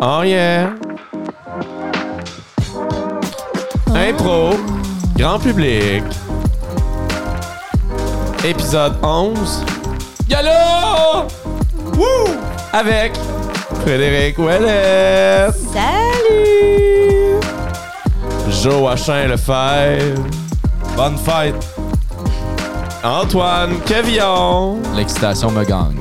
Oh 0.00 0.22
yeah! 0.22 0.74
Impro, 3.94 4.56
grand 5.16 5.38
public. 5.38 6.02
Épisode 8.44 8.94
11. 9.04 9.64
Gallo! 10.28 11.28
Wouh! 11.94 12.36
Avec 12.72 13.12
Frédéric 13.82 14.38
Ouellet, 14.38 15.48
Salut! 15.72 17.38
Joachim 18.48 19.28
Lefebvre, 19.28 20.24
Bonne 20.96 21.18
fête! 21.18 21.71
Antoine 23.04 23.80
Cavillon 23.84 24.80
L'excitation 24.94 25.50
me 25.50 25.64
gagne. 25.64 25.98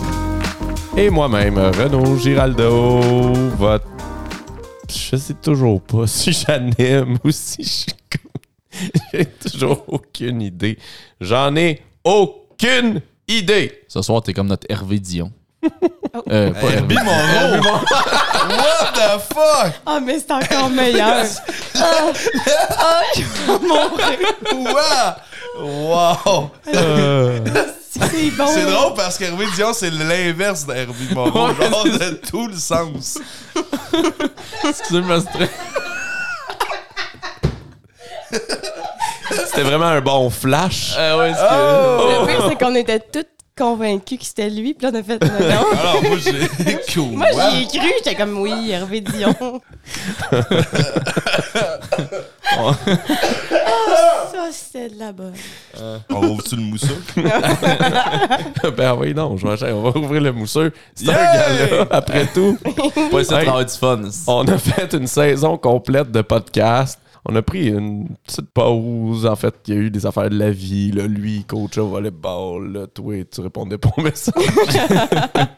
et 0.96 1.10
moi-même, 1.10 1.58
Renaud 1.58 2.18
Giraldo, 2.18 3.00
votre... 3.58 3.88
Je 4.88 5.16
sais 5.16 5.34
toujours 5.36 5.82
pas 5.82 6.06
si 6.08 6.32
j'anime 6.32 7.18
ou 7.24 7.32
si 7.32 7.64
je. 7.64 7.92
J'ai 9.14 9.26
toujours 9.26 9.84
aucune 9.88 10.42
idée. 10.42 10.78
J'en 11.20 11.56
ai 11.56 11.82
aucune 12.04 13.02
idée. 13.28 13.82
Ce 13.88 14.02
soir, 14.02 14.22
t'es 14.22 14.34
comme 14.34 14.48
notre 14.48 14.68
Hervé 14.70 15.00
Dion. 15.00 15.32
Euh, 16.30 16.52
pas 16.52 16.70
Herbie. 16.72 16.96
Monroe! 16.96 17.62
What 18.50 18.94
the 18.94 19.22
fuck? 19.34 19.74
Ah, 19.86 20.00
mais 20.02 20.20
c'est 20.20 20.32
encore 20.32 20.70
meilleur. 20.70 21.26
Ah, 21.84 22.12
ah, 22.78 23.02
je 23.16 23.22
vais 23.22 23.58
mourir. 24.56 25.16
Wow! 25.58 25.90
Wow! 26.38 26.52
C'est 27.90 28.30
bon. 28.38 28.46
C'est 28.54 28.66
drôle 28.66 28.94
parce 28.96 29.18
qu'Herbie 29.18 29.48
Dion, 29.56 29.74
c'est 29.74 29.90
l'inverse 29.90 30.66
d'Herbie 30.66 31.14
Monroe. 31.16 31.56
Genre 31.56 31.84
de 31.86 32.20
tout 32.30 32.48
le 32.48 32.56
sens. 32.56 33.18
Excusez-moi, 34.68 35.22
stress. 35.22 35.50
C'était 39.48 39.64
vraiment 39.64 39.86
un 39.88 40.02
bon 40.02 40.30
flash. 40.30 40.94
Euh, 40.98 41.18
ouais, 41.20 41.34
c'est 41.34 41.42
Oh! 41.50 42.22
Le 42.22 42.28
pire, 42.28 42.46
c'est 42.50 42.64
qu'on 42.64 42.76
était 42.76 43.00
tous 43.00 43.26
convaincus 43.62 44.18
que 44.18 44.26
c'était 44.26 44.50
lui, 44.50 44.74
puis 44.74 44.88
là, 44.88 44.92
on 44.94 45.00
a 45.00 45.04
fait 45.04 45.24
non. 45.24 45.30
Alors, 45.80 46.02
moi, 46.04 46.18
j'ai. 46.18 46.32
Cool. 46.94 47.12
Moi, 47.16 47.28
j'y 47.32 47.64
ai 47.64 47.68
cru, 47.68 47.90
j'étais 48.00 48.16
comme 48.16 48.38
oui, 48.40 48.72
Hervé 48.72 49.02
Dion. 49.02 49.34
ah, 52.58 52.74
ça, 54.32 54.50
c'était 54.52 54.90
de 54.90 55.00
la 55.00 55.12
bonne. 55.12 55.34
On 56.10 56.20
va 56.20 56.28
ouvrir 56.28 56.44
le 56.54 56.64
mousseux? 56.64 57.02
ben 58.78 58.96
oui, 59.00 59.14
non, 59.14 59.38
Joachim, 59.38 59.68
on 59.74 59.90
va 59.90 60.00
ouvrir 60.00 60.22
le 60.22 60.32
mousseux. 60.34 60.74
C'est 60.96 61.10
un 61.10 61.14
Yeah! 61.14 61.68
gars 61.68 61.88
après 61.92 62.26
tout. 62.34 62.58
Pas 63.12 63.20
essayer 63.20 63.38
Hey. 63.38 63.46
de 63.46 63.50
avoir 63.50 63.66
du 63.66 63.74
fun. 63.74 64.02
On 64.28 64.46
a 64.48 64.58
fait 64.58 64.94
une 64.94 65.08
saison 65.08 65.58
complète 65.58 66.12
de 66.12 66.22
podcast. 66.22 67.00
On 67.26 67.36
a 67.36 67.42
pris 67.42 67.68
une 67.68 68.08
petite 68.26 68.50
pause. 68.52 69.26
En 69.28 69.36
fait, 69.36 69.54
il 69.68 69.74
y 69.74 69.78
a 69.78 69.82
eu 69.82 69.92
des 69.92 70.06
affaires 70.06 70.30
de 70.30 70.38
la 70.38 70.52
vie. 70.52 70.92
Là. 70.92 71.08
Lui, 71.08 71.44
coach 71.46 71.78
au 71.78 71.88
volleyball. 71.88 72.74
Là. 72.74 72.88
Toi, 72.88 73.24
tu 73.32 73.42
répondais 73.42 73.78
pas 73.78 73.90
aux 73.96 74.02
messages. 74.02 74.34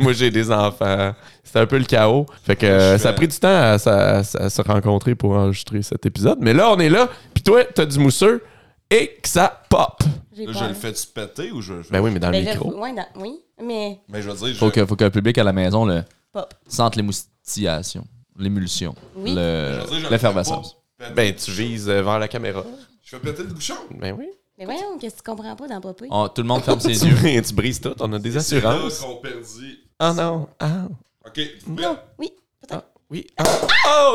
Moi, 0.00 0.12
j'ai 0.12 0.30
des 0.30 0.50
enfants. 0.50 1.12
C'était 1.42 1.58
un 1.58 1.66
peu 1.66 1.78
le 1.78 1.84
chaos. 1.84 2.26
Fait 2.44 2.56
que 2.56 2.64
euh, 2.64 2.98
ça 2.98 3.10
a 3.10 3.12
pris 3.12 3.28
du 3.28 3.38
temps 3.38 3.48
à, 3.48 3.76
à- 3.84 4.18
à 4.18 4.22
se 4.50 4.62
rencontrer 4.62 5.14
pour 5.14 5.32
enregistrer 5.32 5.82
cet 5.82 6.06
épisode. 6.06 6.38
Mais 6.40 6.54
là, 6.54 6.70
on 6.70 6.78
est 6.78 6.88
là. 6.88 7.08
Puis 7.34 7.42
toi, 7.42 7.64
t'as 7.64 7.84
du 7.84 7.98
mousseux 7.98 8.42
et 8.90 9.08
que 9.22 9.28
ça 9.28 9.62
pop. 9.68 10.02
Là, 10.36 10.52
je 10.52 10.64
le 10.64 10.74
fais-tu 10.74 11.06
péter 11.08 11.50
ou 11.52 11.60
je 11.60 11.74
le 11.74 11.82
fais? 11.82 11.92
Ben 11.92 12.00
oui, 12.00 12.10
mais 12.12 12.20
dans 12.20 12.28
le 12.30 12.38
Mais 12.38 12.44
là, 12.44 12.52
micro. 12.52 12.74
ouais, 12.80 12.94
dans- 12.94 13.20
oui, 13.20 13.40
mais 13.62 14.00
Mais 14.08 14.22
je 14.22 14.30
veux 14.30 14.36
dire, 14.36 14.46
je... 14.48 14.54
Faut 14.54 14.70
que, 14.70 14.86
faut 14.86 14.96
que 14.96 15.04
le 15.04 15.10
public 15.10 15.36
à 15.38 15.44
la 15.44 15.52
maison 15.52 15.84
le 15.84 16.02
pop. 16.32 16.54
sente 16.66 16.96
l'émoustillation, 16.96 18.04
l'émulsion, 18.38 18.94
Oui. 19.16 19.34
le- 19.34 19.80
le 20.02 20.08
l'effervescence. 20.10 20.76
pas 20.98 21.10
Ben, 21.10 21.34
tu 21.34 21.50
vises 21.50 21.88
euh, 21.88 22.02
vers 22.02 22.18
la 22.18 22.28
caméra. 22.28 22.64
Je 23.02 23.10
fais 23.16 23.18
péter 23.18 23.42
le 23.42 23.48
bouchon. 23.48 23.74
Ben 23.90 24.14
oui. 24.18 24.28
Mais 24.58 24.64
voyons, 24.66 24.98
qu'est-ce 24.98 25.16
que 25.16 25.22
tu 25.22 25.30
comprends 25.30 25.56
pas 25.56 25.66
dans 25.66 25.80
Popé? 25.80 26.06
On- 26.10 26.28
tout 26.28 26.42
le 26.42 26.48
monde 26.48 26.62
ferme 26.62 26.78
ses 26.80 26.88
yeux. 27.06 27.16
tu, 27.22 27.42
tu 27.42 27.54
brises 27.54 27.80
tout. 27.80 27.94
On 28.00 28.12
a 28.12 28.18
des 28.18 28.30
là 28.32 28.40
assurances. 28.40 28.98
qu'on 29.00 29.16
perdit. 29.16 29.80
Ah 29.98 30.12
non. 30.12 30.48
Ah. 30.60 30.86
OK. 31.26 31.40
Non, 31.66 31.98
oui, 32.18 32.32
peut-être. 32.60 32.86
Oui. 33.10 33.26
Ah. 33.38 33.44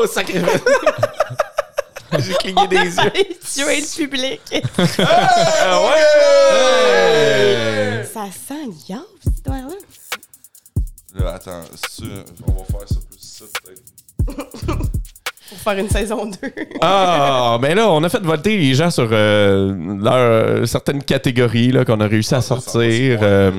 Oh, 0.00 0.06
sacré. 0.06 0.40
J'ai 2.20 2.34
cligné 2.34 2.66
des 2.68 2.76
yeux. 2.96 3.12
Tuer 3.54 3.80
le 3.82 3.96
public. 3.96 4.40
Ah 4.98 5.82
ouais! 6.78 8.04
Ça 8.12 8.26
sent 8.32 8.66
l'iop, 8.88 9.06
cette 9.22 9.34
histoire-là. 9.36 9.74
Là, 11.14 11.34
attends, 11.34 11.62
on 12.46 12.52
va 12.52 12.64
faire 12.64 12.88
ça 12.88 12.96
plus 13.08 13.18
ça, 13.20 13.44
peut-être. 13.62 13.82
Pour 15.48 15.58
faire 15.60 15.78
une 15.78 15.88
saison 15.88 16.26
2. 16.26 16.32
Ah, 16.82 17.58
mais 17.62 17.74
là, 17.74 17.88
on 17.90 18.02
a 18.04 18.08
fait 18.10 18.20
voter 18.22 18.56
les 18.58 18.74
gens 18.74 18.90
sur 18.90 19.08
euh, 19.10 19.74
leur, 20.02 20.68
certaines 20.68 21.02
catégories 21.02 21.72
là, 21.72 21.84
qu'on 21.86 22.00
a 22.00 22.06
réussi 22.06 22.34
à 22.34 22.40
sortir. 22.42 23.18
euh, 23.22 23.50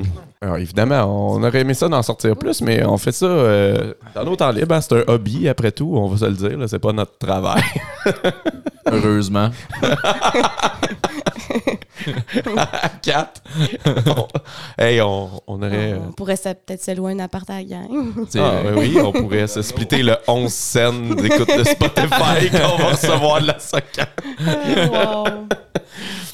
alors, 0.42 0.58
évidemment, 0.58 1.34
on 1.36 1.44
aurait 1.44 1.62
aimé 1.62 1.74
ça 1.74 1.90
d'en 1.90 2.02
sortir 2.04 2.38
plus, 2.38 2.62
mais 2.62 2.86
on 2.86 2.98
fait 2.98 3.12
ça 3.12 3.26
euh, 3.26 3.94
dans 4.16 4.24
nos 4.24 4.36
temps 4.36 4.52
libres. 4.52 4.76
hein. 4.76 4.82
c'est 4.82 4.96
un 5.00 5.04
hobby, 5.14 5.50
après 5.50 5.72
tout, 5.72 5.92
on 5.96 6.08
va 6.08 6.18
se 6.18 6.26
le 6.26 6.34
dire. 6.36 6.58
là, 6.58 6.68
C'est 6.68 6.80
pas 6.80 6.94
notre 6.94 7.18
travail. 7.18 7.64
Heureusement. 8.92 9.50
à 12.58 12.90
quatre. 13.02 13.42
On- 13.86 14.28
hey, 14.84 15.02
on, 15.02 15.30
on 15.48 15.62
aurait. 15.62 15.94
On 15.96 16.12
pourrait 16.12 16.36
peut-être 16.38 16.84
se 16.84 16.96
louer 16.96 17.14
un 17.14 17.20
appart 17.20 17.50
à 17.50 17.56
la 17.58 17.64
gang. 17.64 17.88
Ah, 18.38 18.62
oui, 18.76 18.94
oui, 18.96 19.02
on 19.02 19.12
pourrait 19.12 19.48
se 19.48 19.62
splitter 19.62 20.04
le 20.04 20.16
11 20.28 20.52
cents 20.54 20.94
d'écoute 21.16 21.50
de 21.58 21.64
Spotify 21.64 22.50
qu'on 22.52 22.78
va 22.78 22.90
recevoir 22.92 23.42
de 23.42 23.48
la 23.48 23.60
SOCAN. 23.60 24.06
wow. 24.92 25.26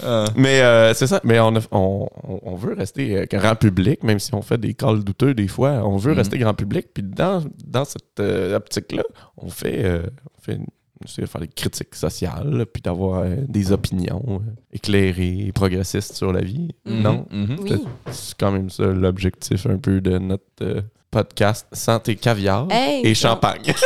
Mais 0.35 0.61
euh, 0.61 0.93
c'est 0.93 1.07
ça. 1.07 1.19
Mais 1.23 1.39
on, 1.39 1.55
a- 1.55 1.59
on, 1.71 2.07
on- 2.23 2.39
on 2.43 2.55
veut 2.55 2.73
rester 2.75 3.17
euh, 3.17 3.25
grand 3.29 3.55
public, 3.55 4.03
même 4.03 4.19
si 4.19 4.33
on 4.35 4.41
fait 4.41 4.59
des 4.59 4.73
calls 4.73 5.03
douteux 5.03 5.33
des 5.33 5.47
fois. 5.47 5.81
On 5.83 5.97
veut 5.97 6.11
Mhm. 6.11 6.17
rester 6.17 6.37
grand 6.37 6.53
public. 6.53 6.87
Puis 6.93 7.01
dans, 7.03 7.43
dans 7.65 7.85
cette 7.85 8.19
euh, 8.19 8.55
optique-là, 8.55 9.03
on 9.37 9.49
fait, 9.49 9.83
euh, 9.83 10.03
on 10.37 10.41
fait 10.41 10.53
essaie 10.53 10.61
de 11.03 11.25
faire 11.25 11.41
des 11.41 11.47
critiques 11.47 11.93
sociales, 11.95 12.49
là, 12.49 12.65
puis 12.65 12.81
d'avoir 12.81 13.21
euh, 13.21 13.35
des 13.47 13.71
opinions 13.71 14.23
euh, 14.29 14.39
éclairées, 14.71 15.51
progressistes 15.53 16.15
sur 16.15 16.31
la 16.31 16.41
vie. 16.41 16.69
Mhm, 16.85 17.01
Non? 17.01 17.25
mhm. 17.31 17.57
Oui. 17.61 17.83
C'est 18.11 18.37
quand 18.37 18.51
même 18.51 18.69
ça 18.69 18.85
l'objectif 18.85 19.65
un 19.65 19.77
peu 19.77 19.99
de 20.01 20.17
notre 20.17 20.43
euh, 20.61 20.81
podcast 21.11 21.67
Santé 21.73 22.15
Caviar 22.15 22.67
Hey, 22.71 23.05
et 23.05 23.13
champagne. 23.13 23.73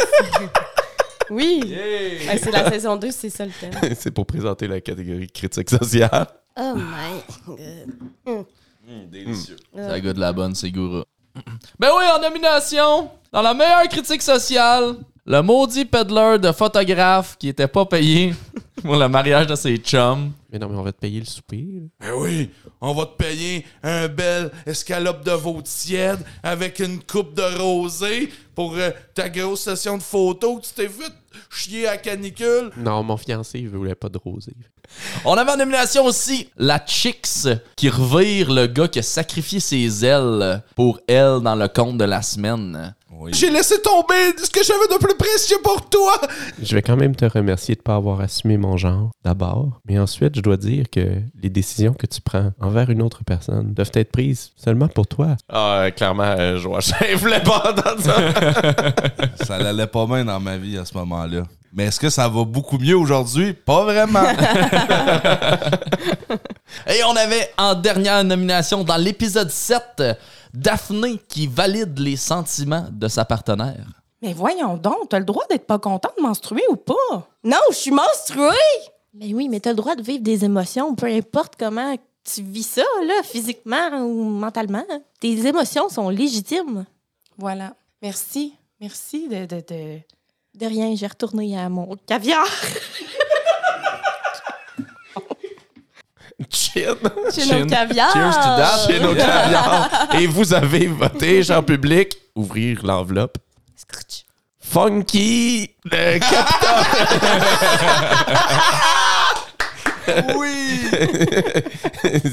Oui. 1.32 1.62
Ouais, 1.64 2.38
c'est 2.42 2.50
la 2.52 2.70
saison 2.72 2.96
2, 2.96 3.12
c'est 3.12 3.30
ça 3.30 3.46
le 3.46 3.52
thème. 3.52 3.72
c'est 3.96 4.10
pour 4.10 4.26
présenter 4.26 4.68
la 4.68 4.82
catégorie 4.82 5.28
critique 5.28 5.70
sociale. 5.70 6.26
Oh 6.60 6.74
my 6.76 7.22
god. 7.46 7.58
Hum, 8.26 8.46
délicieux. 9.12 9.56
Ça 9.76 10.00
goûte 10.00 10.16
de 10.16 10.20
la 10.20 10.34
bonne, 10.34 10.56
c'est 10.56 10.72
gourou. 10.72 11.04
Ben 11.78 11.90
oui, 11.96 12.04
en 12.16 12.20
nomination, 12.20 13.12
dans 13.32 13.44
la 13.44 13.54
meilleure 13.54 13.88
critique 13.90 14.24
sociale, 14.24 14.96
le 15.30 15.44
maudit 15.44 15.86
peddler 15.86 16.40
de 16.40 16.52
photographe 16.52 17.38
qui 17.38 17.50
était 17.50 17.68
pas 17.68 17.86
payé 17.86 18.34
pour 18.82 18.96
le 18.96 19.08
mariage 19.08 19.46
de 19.46 19.54
ses 19.54 19.78
chums. 19.78 20.32
Mais 20.52 20.58
non, 20.58 20.70
mais 20.70 20.78
on 20.78 20.82
va 20.82 20.92
te 20.92 20.98
payer 21.00 21.20
le 21.20 21.28
souper. 21.28 21.68
Ben 22.00 22.14
oui, 22.18 22.50
on 22.82 22.96
va 22.96 23.06
te 23.06 23.16
payer 23.16 23.64
un 23.84 24.08
bel 24.08 24.50
escalope 24.66 25.24
de 25.24 25.32
veau 25.34 25.62
tiède 25.62 26.18
avec 26.42 26.80
une 26.80 27.04
coupe 27.04 27.36
de 27.36 27.44
rosée 27.62 28.34
pour 28.56 28.74
euh, 28.76 28.90
ta 29.14 29.30
grosse 29.30 29.62
session 29.62 30.00
de 30.00 30.02
photos 30.02 30.62
que 30.62 30.66
tu 30.66 30.74
t'es 30.74 30.90
fait 30.90 31.14
chier 31.52 31.88
à 31.88 31.98
canicule. 31.98 32.72
Non, 32.76 33.04
mon 33.04 33.16
fiancé, 33.16 33.60
il 33.60 33.70
voulait 33.70 33.94
pas 33.94 34.10
de 34.10 34.18
rosé. 34.18 34.54
On 35.26 35.38
avait 35.38 35.52
en 35.52 35.58
nomination 35.58 36.06
aussi 36.06 36.50
la 36.58 36.84
Chicks 36.84 37.48
qui 37.76 37.90
revire 37.90 38.52
le 38.52 38.66
gars 38.66 38.88
qui 38.88 38.98
a 38.98 39.04
sacrifié 39.04 39.60
ses 39.60 40.04
ailes 40.04 40.64
pour 40.76 41.00
elle 41.08 41.42
dans 41.44 41.56
le 41.56 41.68
conte 41.68 42.00
de 42.00 42.06
la 42.06 42.24
semaine. 42.24 42.96
J'ai 43.32 43.50
laissé 43.50 43.82
tomber 43.82 44.36
ce 44.42 44.50
que 44.50 44.64
j'avais 44.64 44.88
de 44.88 44.98
plus 44.98 45.16
précieux 45.16 45.58
pour 45.64 45.90
toi. 45.90 46.20
Je 46.62 46.76
vais 46.76 46.82
quand 46.82 46.96
même 46.96 47.16
te 47.16 47.26
remercier 47.26 47.76
de 47.76 47.82
pas 47.82 47.96
avoir 47.96 48.22
assumé 48.22 48.58
mon 48.58 48.78
genre, 48.78 49.10
d'abord. 49.24 49.80
Mais 49.88 49.98
ensuite, 50.00 50.36
je 50.36 50.42
dois 50.42 50.58
dire 50.58 50.86
que 50.92 51.22
les 51.42 51.50
décisions 51.50 51.94
que 51.94 52.06
tu 52.06 52.22
prends 52.22 52.52
envers 52.60 52.90
une 52.90 53.02
autre 53.02 53.24
personne 53.26 53.74
doivent 53.74 53.92
être 53.94 54.12
prises 54.12 54.52
seulement 54.56 54.88
pour 54.88 55.08
toi. 55.08 55.38
Ah, 55.50 55.88
clairement, 55.96 56.24
euh, 56.24 56.58
Joachim 56.58 56.96
voulait 57.16 57.42
pas 57.44 57.72
entendre 57.72 58.02
ça. 58.02 58.16
Ça 59.46 59.58
n'allait 59.58 59.88
pas 59.88 60.06
bien 60.06 60.26
dans 60.26 60.40
ma 60.40 60.58
vie 60.58 60.78
à 60.78 60.86
ce 60.86 60.96
moment-là. 60.98 61.44
Mais 61.74 61.86
est-ce 61.86 62.00
que 62.00 62.10
ça 62.10 62.28
va 62.28 62.44
beaucoup 62.46 62.80
mieux 62.80 62.98
aujourd'hui? 62.98 63.54
Pas 63.54 63.84
vraiment. 63.84 64.24
Et 66.88 67.04
on 67.06 67.16
avait 67.16 67.52
en 67.58 67.76
dernière 67.76 68.24
nomination 68.24 68.84
dans 68.84 68.98
l'épisode 68.98 69.52
7 69.52 70.02
Daphné 70.54 71.20
qui 71.28 71.48
valide 71.48 71.98
les 72.00 72.16
sentiments 72.16 72.88
de 72.92 73.08
sa 73.08 73.26
partenaire. 73.26 73.86
Mais 74.22 74.34
voyons 74.34 74.76
donc, 74.78 75.10
t'as 75.10 75.20
le 75.20 75.26
droit 75.26 75.46
d'être 75.50 75.66
pas 75.66 75.80
content 75.80 76.10
de 76.18 76.22
menstruer 76.22 76.64
ou 76.70 76.76
pas? 76.76 77.28
Non, 77.44 77.58
je 77.72 77.76
suis 77.76 77.92
menstruée! 77.92 78.56
Ben 79.14 79.34
oui, 79.34 79.50
mais 79.50 79.60
t'as 79.60 79.72
le 79.72 79.76
droit 79.76 79.96
de 79.96 80.02
vivre 80.04 80.24
des 80.24 80.46
émotions, 80.46 80.94
peu 80.96 81.08
importe 81.08 81.54
comment 81.58 81.96
tu 82.24 82.42
vis 82.44 82.64
ça, 82.64 82.84
là, 83.06 83.24
physiquement 83.24 83.90
ou 84.02 84.24
mentalement. 84.24 84.86
Tes 85.20 85.48
émotions 85.48 85.90
sont 85.90 86.10
légitimes. 86.10 86.86
Voilà. 87.38 87.74
Merci. 88.02 88.54
Merci 88.80 89.28
de. 89.28 89.46
de, 89.46 89.64
de... 89.68 90.00
De 90.56 90.66
rien, 90.66 90.96
j'ai 90.96 91.08
retourné 91.08 91.58
à 91.58 91.70
mon 91.70 91.96
caviar. 92.06 92.46
Chin. 96.50 96.96
Chin. 97.34 97.68
caviar. 97.68 98.14
Cheers 98.14 98.36
to 98.36 98.56
that. 98.58 98.88
Caviars. 98.88 100.16
Et 100.20 100.28
vous 100.28 100.54
avez 100.54 100.88
voté, 100.88 101.42
en 101.52 101.64
public, 101.64 102.16
ouvrir 102.36 102.80
l'enveloppe. 102.84 103.38
Scrooge. 103.76 104.26
Funky, 104.62 105.72
le 105.86 106.20
capitaine. 106.20 106.86
Oui! 110.36 110.90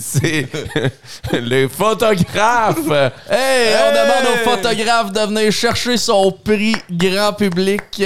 C'est 0.00 0.46
le 1.32 1.68
photographe. 1.68 2.78
Hey, 3.30 3.74
on 3.76 3.90
demande 3.92 4.34
au 4.34 4.36
photographe 4.50 5.12
de 5.12 5.20
venir 5.20 5.52
chercher 5.52 5.96
son 5.96 6.32
prix 6.32 6.76
grand 6.90 7.32
public. 7.32 8.02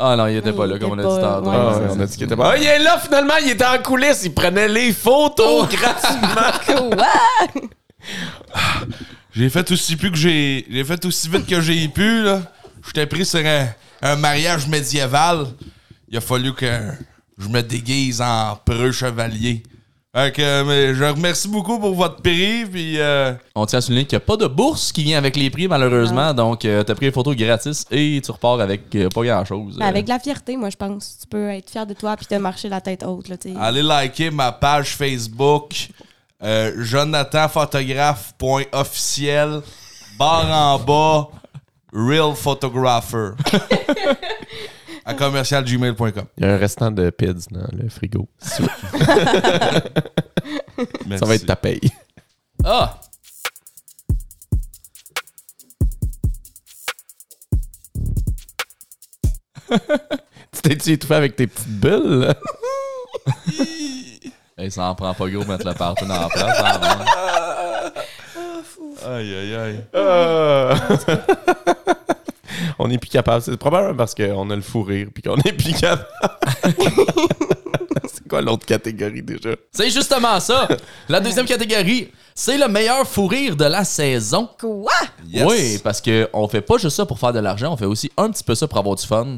Ah 0.00 0.14
non, 0.16 0.28
il 0.28 0.36
était 0.36 0.52
pas 0.52 0.66
là, 0.66 0.78
comme 0.78 0.92
on 0.92 0.98
a 0.98 1.02
dit 1.02 1.20
tantôt. 1.20 1.50
Ah, 1.50 1.80
on 1.90 2.00
a 2.00 2.06
dit 2.06 2.14
qu'il 2.16 2.22
était 2.24 2.36
pas. 2.36 2.52
Ah, 2.52 2.56
il 2.56 2.64
est 2.64 2.78
là 2.78 2.98
finalement, 2.98 3.34
il 3.42 3.50
était 3.50 3.64
en 3.66 3.78
coulisses, 3.82 4.22
il 4.24 4.32
prenait 4.32 4.68
les 4.68 4.92
photos 4.92 5.68
gratuitement. 5.68 6.52
Quoi? 6.96 7.06
J'ai 9.32 9.50
fait 9.50 9.70
aussi 9.72 9.96
plus 9.96 10.10
que 10.10 10.16
j'ai. 10.16 10.66
J'ai 10.70 10.84
fait 10.84 11.04
aussi 11.04 11.28
vite 11.28 11.46
que 11.46 11.60
j'ai 11.60 11.88
pu, 11.88 12.22
là. 12.22 12.42
J'étais 12.86 13.06
pris 13.06 13.24
sur 13.26 13.40
un, 13.44 13.66
un 14.02 14.16
mariage 14.16 14.66
médiéval. 14.68 15.46
Il 16.08 16.16
a 16.16 16.20
fallu 16.20 16.54
que 16.54 16.66
je 17.36 17.48
me 17.48 17.60
déguise 17.60 18.20
en 18.22 18.56
preux 18.64 18.92
chevalier. 18.92 19.62
Fait 20.18 20.32
que, 20.32 20.42
euh, 20.42 20.64
mais 20.64 20.94
je 20.96 21.04
remercie 21.04 21.46
beaucoup 21.46 21.78
pour 21.78 21.94
votre 21.94 22.20
prix, 22.20 22.66
puis 22.66 22.98
euh, 22.98 23.32
On 23.54 23.66
tient 23.66 23.78
à 23.78 23.82
souligner 23.82 24.04
qu'il 24.04 24.18
n'y 24.18 24.24
a 24.24 24.26
pas 24.26 24.36
de 24.36 24.48
bourse 24.48 24.90
qui 24.90 25.04
vient 25.04 25.16
avec 25.16 25.36
les 25.36 25.48
prix, 25.48 25.68
malheureusement. 25.68 26.34
Donc, 26.34 26.64
euh, 26.64 26.82
t'as 26.82 26.96
pris 26.96 27.06
les 27.06 27.12
photos 27.12 27.36
gratis 27.36 27.84
et 27.92 28.20
tu 28.24 28.32
repars 28.32 28.60
avec 28.60 28.92
euh, 28.96 29.08
pas 29.10 29.22
grand-chose. 29.22 29.76
Mais 29.78 29.84
avec 29.84 30.06
de 30.06 30.10
la 30.10 30.18
fierté, 30.18 30.56
moi, 30.56 30.70
je 30.70 30.76
pense. 30.76 31.18
Tu 31.20 31.28
peux 31.28 31.50
être 31.50 31.70
fier 31.70 31.86
de 31.86 31.94
toi 31.94 32.16
puis 32.16 32.26
te 32.26 32.34
marcher 32.34 32.68
la 32.68 32.80
tête 32.80 33.04
haute. 33.04 33.28
Là, 33.28 33.36
tu 33.36 33.50
allez 33.56 33.82
liker 33.82 34.32
ma 34.32 34.50
page 34.50 34.96
Facebook, 34.96 35.88
euh, 36.42 36.72
jonathanphotographe.officiel, 36.78 39.60
barre 40.18 40.50
en 40.50 40.80
bas, 40.80 41.28
real 41.92 42.34
photographer. 42.34 43.34
à 45.08 45.14
commercialgmail.com. 45.14 46.26
Il 46.36 46.44
y 46.44 46.46
a 46.46 46.52
un 46.54 46.58
restant 46.58 46.90
de 46.90 47.08
PIDS 47.10 47.48
dans 47.50 47.66
le 47.72 47.88
frigo. 47.88 48.28
Ça 48.40 48.60
va 51.24 51.34
être 51.34 51.46
ta 51.46 51.56
paye. 51.56 51.80
Ah! 52.64 53.00
Tu 60.52 60.62
t'es-tu 60.62 60.92
étouffé 60.92 61.14
avec 61.14 61.36
tes 61.36 61.46
petites 61.46 61.68
bulles? 61.80 62.20
là? 62.26 62.34
Hey, 64.60 64.72
ça 64.72 64.86
en 64.90 64.94
prend 64.96 65.14
pas 65.14 65.28
gros 65.30 65.44
mettre 65.44 65.64
le 65.68 65.72
partout 65.74 66.04
dans 66.04 66.20
la 66.20 66.26
place. 66.28 66.60
hein, 66.64 66.80
hein. 66.82 67.92
Aïe, 69.06 69.32
aïe, 69.36 69.54
aïe. 69.54 69.84
Euh. 69.94 70.74
on 72.84 72.88
n'est 72.88 72.98
plus 72.98 73.10
capable. 73.10 73.42
C'est 73.42 73.56
probablement 73.56 73.96
parce 73.96 74.14
qu'on 74.14 74.50
a 74.50 74.56
le 74.56 74.62
fou 74.62 74.82
rire 74.82 75.08
puis 75.12 75.22
qu'on 75.22 75.36
est 75.36 75.52
plus 75.52 75.74
capable. 75.74 76.06
c'est 78.04 78.28
quoi 78.28 78.40
l'autre 78.40 78.66
catégorie 78.66 79.22
déjà? 79.22 79.50
C'est 79.72 79.90
justement 79.90 80.38
ça. 80.40 80.68
La 81.08 81.20
deuxième 81.20 81.46
catégorie, 81.46 82.08
c'est 82.34 82.58
le 82.58 82.68
meilleur 82.68 83.06
fou 83.06 83.26
rire 83.26 83.56
de 83.56 83.64
la 83.64 83.84
saison. 83.84 84.48
Quoi? 84.58 84.92
Yes. 85.26 85.46
Oui, 85.46 85.80
parce 85.82 86.00
que 86.00 86.28
on 86.32 86.46
fait 86.48 86.60
pas 86.60 86.78
juste 86.78 86.96
ça 86.96 87.06
pour 87.06 87.18
faire 87.18 87.32
de 87.32 87.40
l'argent, 87.40 87.72
on 87.72 87.76
fait 87.76 87.84
aussi 87.84 88.10
un 88.16 88.30
petit 88.30 88.44
peu 88.44 88.54
ça 88.54 88.68
pour 88.68 88.78
avoir 88.78 88.96
du 88.96 89.06
fun. 89.06 89.36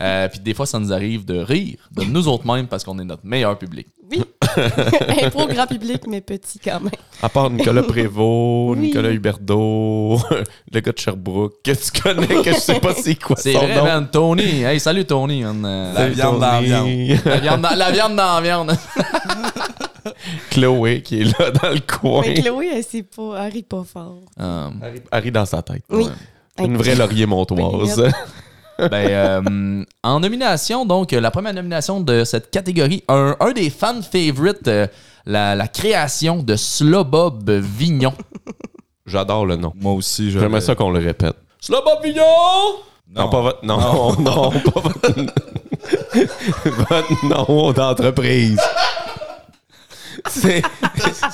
Euh, 0.00 0.28
Puis 0.28 0.38
des 0.40 0.54
fois, 0.54 0.64
ça 0.66 0.78
nous 0.78 0.92
arrive 0.92 1.24
de 1.24 1.38
rire 1.38 1.76
de 1.90 2.04
nous 2.04 2.28
autres 2.28 2.46
mêmes 2.46 2.68
parce 2.68 2.84
qu'on 2.84 2.98
est 3.00 3.04
notre 3.04 3.26
meilleur 3.26 3.58
public. 3.58 3.88
Oui. 4.10 4.22
Impro 5.22 5.46
grand 5.46 5.66
public, 5.66 6.02
mais 6.08 6.20
petit 6.20 6.58
quand 6.58 6.80
même. 6.80 6.90
À 7.22 7.28
part 7.28 7.50
Nicolas 7.50 7.82
Prévost, 7.82 8.78
Oui. 8.78 8.86
Nicolas 8.88 9.10
Huberdeau, 9.10 10.18
le 10.72 10.80
gars 10.80 10.92
de 10.92 10.98
Sherbrooke, 10.98 11.54
que 11.62 11.72
tu 11.72 12.00
connais, 12.02 12.26
que 12.42 12.52
je 12.52 12.58
sais 12.58 12.80
pas 12.80 12.94
c'est 12.94 13.16
quoi 13.16 13.36
C'est 13.36 13.52
son 13.52 13.58
vrai, 13.58 13.76
nom. 13.76 13.84
man. 13.84 14.08
Tony. 14.10 14.62
Hey, 14.62 14.80
salut 14.80 15.04
Tony. 15.04 15.44
Euh, 15.44 15.92
La 15.92 16.08
viande 16.08 16.40
dans 16.40 16.46
la 16.52 16.60
viande. 16.60 16.88
la, 17.24 17.36
viande 17.40 17.60
dans, 17.60 17.74
la 17.76 17.90
viande 17.90 18.16
dans 18.16 18.34
la 18.36 18.40
viande. 18.40 18.76
Chloé 20.50 21.02
qui 21.02 21.20
est 21.20 21.38
là 21.38 21.50
dans 21.50 21.70
le 21.70 21.80
coin. 21.80 22.22
Mais 22.22 22.34
Chloé, 22.34 22.70
elle 22.74 22.84
sait 22.84 23.02
pas, 23.02 23.44
elle 23.46 23.52
rit 23.52 23.62
pas 23.62 23.84
fort. 23.84 24.20
Euh, 24.40 24.68
Harry, 24.82 25.00
Harry 25.10 25.32
dans 25.32 25.44
sa 25.44 25.60
tête. 25.62 25.82
Oui. 25.90 26.06
Une 26.58 26.76
vraie 26.76 26.94
laurier 26.94 27.26
montoise. 27.26 28.02
Ben, 28.78 28.94
euh, 28.94 29.84
en 30.02 30.20
nomination, 30.20 30.84
donc, 30.86 31.12
la 31.12 31.30
première 31.30 31.54
nomination 31.54 32.00
de 32.00 32.24
cette 32.24 32.50
catégorie, 32.50 33.02
un, 33.08 33.36
un 33.40 33.52
des 33.52 33.70
fan 33.70 34.02
favorites, 34.02 34.68
euh, 34.68 34.86
la, 35.26 35.54
la 35.54 35.68
création 35.68 36.42
de 36.42 36.56
Slobob 36.56 37.50
Vignon. 37.50 38.14
J'adore 39.06 39.46
le 39.46 39.56
nom. 39.56 39.72
Moi 39.76 39.92
aussi, 39.92 40.30
je. 40.30 40.38
J'aimerais 40.38 40.60
ça 40.60 40.74
qu'on 40.74 40.90
le 40.90 41.00
répète. 41.00 41.36
Slobob 41.60 42.02
Vignon! 42.04 42.22
Non, 43.14 43.28
pas 43.30 43.40
votre 43.40 43.64
nom. 43.64 43.78
Non, 44.20 44.50
pas 44.70 44.80
votre 44.80 45.12
Votre 46.64 47.26
nom 47.26 47.72
d'entreprise. 47.72 48.60
C'est 50.30 50.62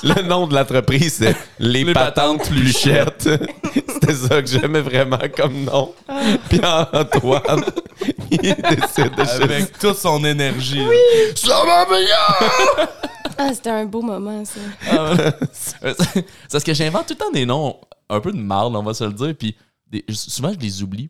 le 0.03 0.21
nom 0.23 0.47
de 0.47 0.55
l'entreprise, 0.55 1.15
c'est 1.15 1.35
Les, 1.59 1.91
Patentes 1.93 2.49
Pluchettes. 2.49 3.29
C'était 3.87 4.13
ça 4.13 4.41
que 4.41 4.47
j'aimais 4.47 4.81
vraiment 4.81 5.19
comme 5.35 5.63
nom. 5.63 5.93
Puis 6.49 6.59
Antoine, 6.63 7.65
il 8.31 8.39
décide 8.39 9.15
de 9.15 9.43
Avec 9.43 9.77
toute 9.79 9.97
son 9.97 10.23
énergie. 10.23 10.83
là. 10.83 10.91
Ah, 13.37 13.49
c'était 13.53 13.69
un 13.71 13.85
beau 13.85 14.01
moment, 14.01 14.43
ça. 14.45 14.59
Ah. 14.89 15.13
Euh, 15.83 15.93
c'est 15.99 16.25
parce 16.51 16.63
que 16.63 16.73
j'invente 16.73 17.07
tout 17.07 17.13
le 17.19 17.25
temps 17.25 17.31
des 17.31 17.45
noms 17.45 17.77
un 18.09 18.19
peu 18.19 18.31
de 18.31 18.37
marde, 18.37 18.75
on 18.75 18.83
va 18.83 18.93
se 18.93 19.03
le 19.03 19.13
dire. 19.13 19.33
Puis 19.37 19.55
des- 19.87 20.05
souvent, 20.09 20.51
je 20.53 20.59
les 20.59 20.81
oublie. 20.83 21.09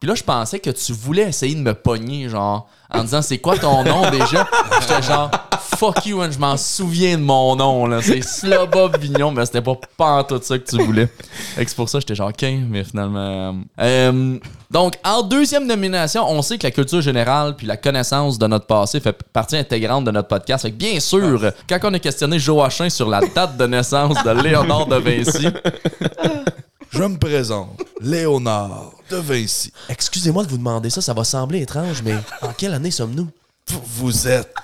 Puis 0.00 0.08
là, 0.08 0.14
je 0.14 0.22
pensais 0.22 0.58
que 0.58 0.70
tu 0.70 0.92
voulais 0.92 1.22
essayer 1.28 1.54
de 1.54 1.60
me 1.60 1.72
pogner, 1.74 2.28
genre, 2.28 2.68
en 2.92 3.02
disant 3.02 3.22
c'est 3.22 3.38
quoi 3.38 3.56
ton 3.56 3.82
nom 3.82 4.10
déjà? 4.10 4.46
J'étais 4.80 5.02
genre, 5.02 5.30
fuck 5.78 6.04
you, 6.06 6.18
man, 6.18 6.30
je 6.30 6.38
m'en 6.38 6.56
souviens 6.56 7.16
de 7.16 7.22
mon 7.22 7.56
nom, 7.56 7.86
là. 7.86 8.00
C'est 8.02 8.22
Slobob 8.22 8.98
Vignon, 8.98 9.30
mais 9.32 9.46
c'était 9.46 9.62
pas 9.62 9.76
pas 9.96 10.24
tout 10.24 10.38
ça 10.42 10.58
que 10.58 10.64
tu 10.68 10.82
voulais. 10.82 11.08
C'est 11.56 11.74
pour 11.74 11.88
ça 11.88 11.98
que 11.98 12.02
j'étais 12.02 12.14
genre, 12.14 12.28
OK, 12.28 12.42
mais 12.68 12.84
finalement. 12.84 13.56
euh, 13.80 14.38
donc, 14.70 14.94
en 15.04 15.22
deuxième 15.22 15.66
nomination, 15.66 16.28
on 16.28 16.42
sait 16.42 16.58
que 16.58 16.66
la 16.66 16.70
culture 16.72 17.00
générale 17.00 17.56
puis 17.56 17.66
la 17.66 17.76
connaissance 17.76 18.38
de 18.38 18.46
notre 18.46 18.66
passé 18.66 19.00
fait 19.00 19.16
partie 19.32 19.56
intégrante 19.56 20.04
de 20.04 20.10
notre 20.10 20.28
podcast. 20.28 20.62
Fait 20.62 20.72
que 20.72 20.76
bien 20.76 21.00
sûr, 21.00 21.40
quand 21.68 21.78
on 21.84 21.94
a 21.94 21.98
questionné 21.98 22.38
Joachim 22.38 22.90
sur 22.90 23.08
la 23.08 23.20
date 23.20 23.56
de 23.56 23.66
naissance 23.66 24.22
de 24.24 24.30
Léonard 24.30 24.86
de 24.86 24.96
Vinci, 24.96 25.48
Je 26.90 27.02
me 27.02 27.16
présente, 27.18 27.80
Léonard 28.00 28.92
de 29.10 29.16
Vinci. 29.16 29.72
Excusez-moi 29.88 30.44
de 30.44 30.50
vous 30.50 30.58
demander 30.58 30.90
ça, 30.90 31.00
ça 31.00 31.12
va 31.14 31.24
sembler 31.24 31.62
étrange, 31.62 32.02
mais 32.02 32.16
en 32.42 32.52
quelle 32.52 32.74
année 32.74 32.90
sommes-nous? 32.90 33.28
Vous 33.68 34.28
êtes 34.28 34.54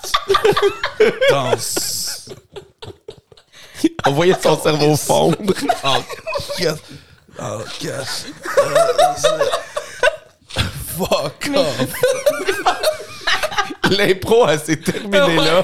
dans. 1.31 1.57
On 4.07 4.13
voyait 4.13 4.37
son 4.41 4.61
cerveau 4.61 4.97
fondre. 4.97 5.55
En 5.83 6.03
quatre. 6.57 6.83
En 7.39 7.59
quatre. 7.81 8.27
Fuck 10.97 11.51
off. 11.57 11.89
L'impro, 13.91 14.47
elle 14.49 14.61
s'est 14.61 14.77
terminée 14.77 15.37
là. 15.37 15.63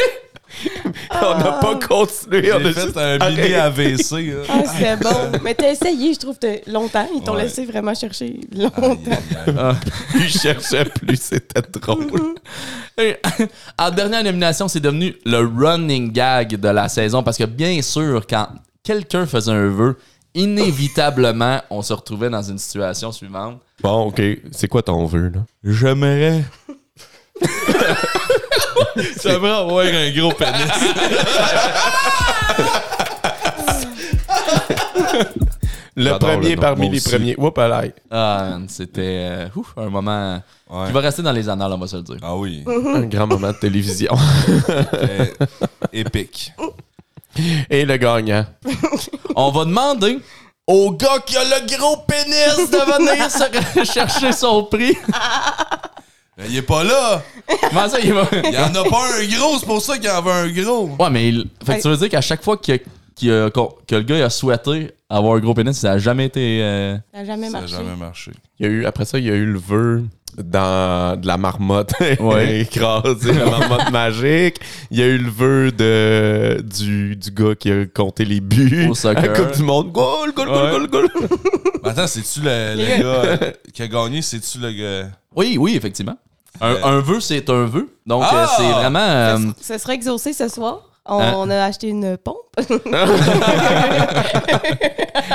On 1.23 1.39
n'a 1.39 1.53
pas 1.53 1.79
continué. 1.87 2.53
On 2.53 2.57
a 2.65 2.73
fait 2.73 2.81
juste 2.83 2.97
un 2.97 3.19
mini 3.31 3.55
AVC. 3.55 4.11
là. 4.13 4.43
Ah, 4.49 4.63
c'était 4.67 4.97
bon. 4.97 5.39
Mais 5.43 5.55
t'as 5.55 5.71
essayé, 5.73 6.15
je 6.15 6.19
trouve, 6.19 6.39
de- 6.41 6.61
longtemps. 6.71 7.07
Ils 7.15 7.23
t'ont 7.23 7.35
Ouais. 7.35 7.43
laissé 7.43 7.65
vraiment 7.67 7.95
chercher 7.95 8.41
longtemps. 8.55 8.97
Plus 10.11 10.29
je 10.29 10.39
cherchais, 10.39 10.85
plus 10.85 11.21
c'était 11.21 11.63
drôle. 11.81 12.35
Et, 13.01 13.17
en 13.79 13.91
dernière 13.91 14.25
nomination, 14.25 14.69
c'est 14.69 14.81
devenu 14.81 15.15
le 15.25 15.39
running 15.39 16.11
gag 16.13 16.57
de 16.57 16.69
la 16.69 16.89
saison 16.89 17.23
parce 17.23 17.37
que 17.37 17.45
bien 17.45 17.81
sûr, 17.83 18.27
quand 18.29 18.49
quelqu'un 18.83 19.27
faisait 19.27 19.53
un 19.53 19.69
vœu, 19.69 19.97
inévitablement, 20.35 21.61
on 21.71 21.83
se 21.83 21.93
retrouvait 21.93 22.31
dans 22.31 22.43
une 22.43 22.59
situation 22.59 23.13
suivante. 23.13 23.61
Bon, 23.83 24.07
OK. 24.09 24.21
C'est 24.53 24.69
quoi 24.69 24.83
ton 24.83 25.05
vœu, 25.07 25.31
là? 25.35 25.41
J'aimerais. 25.65 26.43
J'aimerais 29.23 29.51
avoir 29.51 29.85
un 29.87 30.11
gros 30.13 30.33
pénis. 30.33 30.73
Le 35.97 36.17
premier 36.19 36.55
le 36.55 36.61
parmi 36.61 36.89
les 36.91 36.99
aussi. 36.99 37.09
premiers. 37.11 37.35
Whoop, 37.37 37.57
là. 37.59 37.83
Ah, 38.09 38.59
c'était 38.69 39.01
euh, 39.31 39.49
ouf, 39.57 39.75
un 39.77 39.89
moment 39.89 40.41
Ouais. 40.71 40.87
qui 40.87 40.93
va 40.93 41.01
rester 41.01 41.23
dans 41.23 41.33
les 41.33 41.49
annales, 41.49 41.73
on 41.73 41.79
va 41.79 41.87
se 41.89 41.97
le 41.97 42.03
dire. 42.03 42.19
Ah 42.23 42.37
oui. 42.37 42.63
Un 42.95 43.01
grand 43.07 43.27
moment 43.27 43.49
de 43.49 43.57
télévision. 43.59 44.15
Épique. 45.93 46.53
Et 47.71 47.85
le 47.85 47.97
gagnant. 47.97 48.45
On 49.35 49.51
va 49.51 49.65
demander 49.65 50.21
au 50.69 50.93
gars 50.93 51.19
qui 51.27 51.37
a 51.37 51.43
le 51.43 51.67
gros 51.77 51.97
pénis 52.07 52.71
de 52.71 52.77
venir 52.77 53.29
se 53.31 53.93
chercher 53.93 54.31
son 54.33 54.63
prix. 54.65 54.97
Ben, 56.39 56.47
Il 56.49 56.57
est 56.57 56.63
pas 56.63 56.85
là. 56.85 57.23
Comment 57.69 57.89
ça, 57.89 57.99
il 58.01 58.13
va? 58.13 58.29
Il 58.33 58.55
y 58.55 58.59
en 58.59 58.75
a 58.75 58.85
pas 58.89 59.07
un 59.19 59.27
gros, 59.27 59.59
c'est 59.59 59.67
pour 59.67 59.83
ça 59.83 59.99
qu'il 59.99 60.09
en 60.09 60.23
veut 60.23 60.33
un 60.33 60.49
gros. 60.49 60.91
Ouais, 60.99 61.11
mais 61.11 61.29
il- 61.31 61.47
fait 61.65 61.77
que 61.77 61.83
ça 61.83 61.91
veut 61.91 61.97
dire 61.97 62.09
qu'à 62.09 62.21
chaque 62.21 62.43
fois 62.45 62.57
que, 62.57 62.79
qu'on- 63.51 63.75
que 63.87 63.97
le 63.97 64.03
gars 64.03 64.17
il 64.19 64.23
a 64.23 64.31
souhaité 64.31 64.93
avoir 65.11 65.35
un 65.37 65.41
gros 65.41 65.55
pénis, 65.55 65.77
ça 65.77 65.93
a 65.93 65.99
jamais 65.99 66.27
été. 66.27 66.61
euh, 66.63 66.97
Ça 67.13 67.19
n'a 67.19 67.25
jamais 67.25 67.51
Ça 67.51 67.59
a 67.59 67.61
marché. 67.63 67.77
jamais 67.77 67.97
marché. 67.97 68.31
Il 68.61 68.67
y 68.67 68.69
a 68.69 68.73
eu, 68.73 68.85
après 68.87 69.05
ça, 69.05 69.19
il 69.19 69.27
y 69.27 69.31
a 69.31 69.35
eu 69.35 69.47
le 69.47 69.59
vœu 69.59 70.05
dans 70.43 71.19
de 71.21 71.27
la 71.27 71.37
marmotte 71.37 71.93
Ouais. 72.21 72.61
écrasée, 72.61 73.33
la 73.33 73.47
marmotte 73.47 73.91
magique. 73.91 74.57
Il 74.91 74.99
y 74.99 75.03
a 75.03 75.07
eu 75.07 75.19
le 75.19 75.31
vœu 75.31 75.73
de, 75.73 76.61
du, 76.63 77.17
du 77.17 77.31
gars 77.31 77.55
qui 77.55 77.71
a 77.71 77.87
compté 77.87 78.25
les 78.25 78.41
buts 78.41 78.89
Au 78.91 78.95
soccer. 78.95 79.25
à 79.25 79.27
la 79.27 79.33
Coupe 79.35 79.57
du 79.57 79.63
Monde. 79.63 79.93
Goal, 79.93 80.33
goal, 80.35 80.49
Ouais. 80.49 80.71
goal, 80.71 80.89
goal, 80.89 81.09
Attends, 81.85 82.07
c'est-tu 82.07 82.41
le, 82.41 82.75
le 82.77 83.03
gars 83.03 83.05
euh, 83.25 83.37
qui 83.73 83.83
a 83.83 83.87
gagné? 83.89 84.23
C'est-tu 84.23 84.59
le 84.59 84.71
gars? 84.73 85.09
Oui, 85.37 85.57
oui, 85.59 85.77
effectivement. 85.77 86.17
Un, 86.61 86.73
Euh. 86.73 86.85
un 86.85 87.01
vœu, 87.01 87.21
c'est 87.21 87.49
un 87.51 87.65
vœu. 87.67 87.89
Donc, 88.07 88.25
Ah! 88.27 88.43
euh, 88.43 88.47
c'est 88.57 88.73
vraiment. 88.73 88.99
euh, 88.99 89.39
Ce 89.61 89.79
serait 89.79 89.95
exaucé 89.95 90.33
ce 90.33 90.49
soir? 90.49 90.88
On, 91.11 91.21
Hein? 91.21 91.33
on 91.37 91.49
a 91.51 91.65
acheté 91.65 91.89
une 91.89 92.17
pompe. 92.19 92.37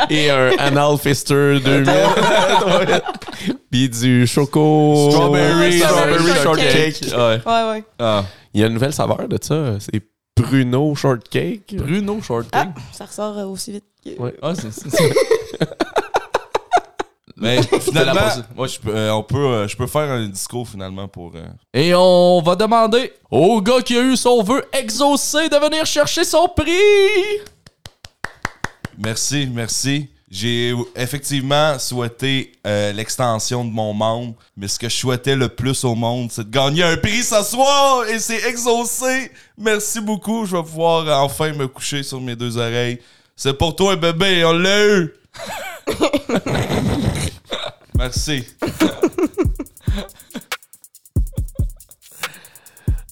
Et 0.09 0.29
un 0.29 0.51
Anal 0.59 0.97
Fister 0.97 1.59
2000. 1.59 1.85
Puis 3.71 3.89
du 3.89 4.27
choco. 4.27 5.09
Strawberry- 5.11 5.79
Strawberry 5.79 6.19
Strawberry 6.29 6.41
shortcake. 6.43 7.01
ouais. 7.11 7.41
Ouais, 7.45 7.69
ouais. 7.71 7.83
Ah. 7.99 8.23
Il 8.53 8.61
y 8.61 8.63
a 8.63 8.67
une 8.67 8.73
nouvelle 8.73 8.93
saveur 8.93 9.27
de 9.27 9.37
ça. 9.41 9.79
C'est 9.79 10.01
Bruno 10.37 10.93
Shortcake. 10.95 11.75
Bruno 11.75 12.21
Shortcake. 12.21 12.51
Ah, 12.75 12.79
ça 12.91 13.05
ressort 13.05 13.37
euh, 13.37 13.45
aussi 13.45 13.71
vite. 13.71 13.85
que- 14.03 14.19
Ouais. 14.21 14.33
Ah, 14.41 14.53
c'est. 14.55 14.71
c'est- 14.71 14.89
c'est- 14.95 15.13
Mais 17.43 17.61
finalement. 17.81 18.21
Ouais. 18.57 18.67
je 18.67 18.79
peux, 18.79 18.95
euh, 18.95 19.13
on 19.13 19.23
peut, 19.23 19.37
euh, 19.37 19.67
je 19.67 19.75
peux 19.75 19.87
faire 19.87 20.09
un 20.09 20.27
discours 20.27 20.67
finalement 20.67 21.07
pour. 21.07 21.33
euh, 21.35 21.45
Et 21.73 21.93
on 21.95 22.41
va 22.41 22.55
demander 22.55 23.13
au 23.29 23.61
gars 23.61 23.81
qui 23.81 23.97
a 23.97 24.01
eu 24.01 24.15
son 24.15 24.41
vœu 24.43 24.63
exaucé 24.73 25.49
de 25.49 25.55
venir 25.57 25.85
chercher 25.85 26.23
son 26.23 26.47
prix. 26.47 26.71
Merci, 28.97 29.47
merci. 29.51 30.09
J'ai 30.29 30.73
effectivement 30.95 31.77
souhaité 31.77 32.53
euh, 32.65 32.91
l'extension 32.91 33.63
de 33.63 33.69
mon 33.69 33.93
membre, 33.93 34.33
mais 34.57 34.67
ce 34.67 34.79
que 34.79 34.89
je 34.89 34.95
souhaitais 34.95 35.35
le 35.35 35.47
plus 35.47 35.83
au 35.83 35.93
monde, 35.93 36.31
c'est 36.31 36.49
de 36.49 36.51
gagner 36.51 36.83
un 36.83 36.97
prix 36.97 37.21
ce 37.21 37.43
soir 37.43 38.05
et 38.09 38.17
c'est 38.17 38.43
exaucé. 38.49 39.31
Merci 39.57 40.01
beaucoup. 40.01 40.45
Je 40.47 40.55
vais 40.55 40.63
pouvoir 40.63 41.23
enfin 41.23 41.53
me 41.53 41.67
coucher 41.67 42.01
sur 42.01 42.19
mes 42.19 42.35
deux 42.35 42.57
oreilles. 42.57 42.99
C'est 43.35 43.53
pour 43.55 43.75
toi, 43.75 43.95
bébé, 43.95 44.43
on 44.45 44.53
l'a 44.53 44.85
eu. 44.87 45.13
Merci. 47.95 48.47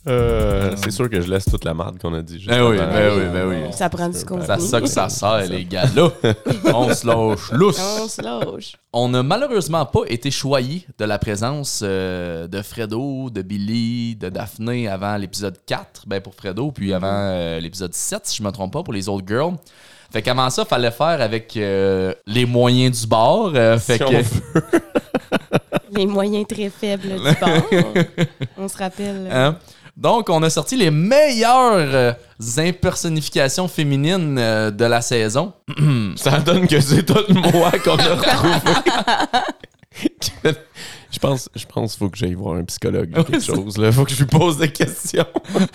Euh, 0.07 0.73
c'est 0.77 0.89
sûr 0.91 1.09
que 1.09 1.21
je 1.21 1.29
laisse 1.29 1.45
toute 1.45 1.63
la 1.63 1.73
marde 1.75 1.99
qu'on 1.99 2.13
a 2.13 2.21
dit. 2.21 2.39
juste 2.39 2.49
Ben 2.49 2.63
oui, 2.63 2.77
ben 2.77 3.11
oui, 3.15 3.23
ben 3.31 3.47
oui. 3.47 3.73
Ça 3.73 3.87
prend 3.89 4.09
du 4.09 4.23
contenu. 4.25 4.45
Ça 4.47 4.57
ça 4.57 4.81
que 4.81 4.87
ça 4.87 5.09
sert, 5.09 5.45
les 5.47 5.63
gars. 5.63 5.85
Là, 5.95 6.09
on 6.73 6.91
se 6.93 7.05
lâche 7.05 7.51
lousse. 7.51 7.79
On 8.01 8.07
se 8.07 8.21
lâche. 8.21 8.73
On 8.93 9.09
n'a 9.09 9.21
malheureusement 9.21 9.85
pas 9.85 10.01
été 10.07 10.31
choyé 10.31 10.85
de 10.97 11.05
la 11.05 11.19
présence 11.19 11.81
euh, 11.83 12.47
de 12.47 12.61
Fredo, 12.63 13.29
de 13.29 13.41
Billy, 13.43 14.15
de 14.15 14.29
Daphné 14.29 14.87
avant 14.87 15.15
l'épisode 15.17 15.57
4, 15.67 16.05
ben 16.07 16.19
pour 16.19 16.33
Fredo, 16.33 16.71
puis 16.71 16.93
avant 16.93 17.07
euh, 17.11 17.59
l'épisode 17.59 17.93
7, 17.93 18.25
si 18.25 18.37
je 18.37 18.43
me 18.43 18.51
trompe 18.51 18.73
pas, 18.73 18.81
pour 18.83 18.93
les 18.93 19.07
autres 19.07 19.27
girls. 19.27 19.55
Fait 20.11 20.21
qu'avant 20.21 20.49
ça, 20.49 20.65
fallait 20.65 20.91
faire 20.91 21.21
avec 21.21 21.55
euh, 21.55 22.13
les 22.25 22.45
moyens 22.45 23.01
du 23.01 23.07
bord. 23.07 23.51
euh, 23.55 23.77
fait 23.77 23.93
Si 23.93 23.99
que, 23.99 24.05
on 24.05 24.11
veut. 24.11 24.81
Les 25.93 26.05
moyens 26.05 26.45
très 26.47 26.69
faibles 26.69 27.09
du 27.09 27.17
bord. 27.39 27.93
On 28.57 28.67
se 28.67 28.77
rappelle. 28.77 29.27
Hein? 29.31 29.57
Donc, 29.97 30.29
on 30.29 30.41
a 30.43 30.49
sorti 30.49 30.77
les 30.77 30.91
meilleures 30.91 31.73
euh, 31.75 32.13
impersonnifications 32.57 33.67
féminines 33.67 34.37
euh, 34.39 34.71
de 34.71 34.85
la 34.85 35.01
saison. 35.01 35.53
Ça 36.15 36.39
donne 36.39 36.67
que 36.67 36.79
c'est 36.79 37.03
tout 37.03 37.33
moi 37.33 37.71
qu'on 37.83 37.97
a 37.97 38.15
retrouvé. 38.15 38.73
je 41.11 41.19
pense, 41.19 41.49
je 41.55 41.65
pense 41.65 41.91
qu'il 41.91 41.99
faut 41.99 42.09
que 42.09 42.17
j'aille 42.17 42.33
voir 42.33 42.55
un 42.55 42.63
psychologue 42.63 43.09
ou 43.17 43.23
quelque 43.23 43.43
chose. 43.43 43.75
Il 43.77 43.91
faut 43.91 44.05
que 44.05 44.11
je 44.11 44.17
lui 44.17 44.25
pose 44.25 44.57
des 44.57 44.71
questions. 44.71 45.25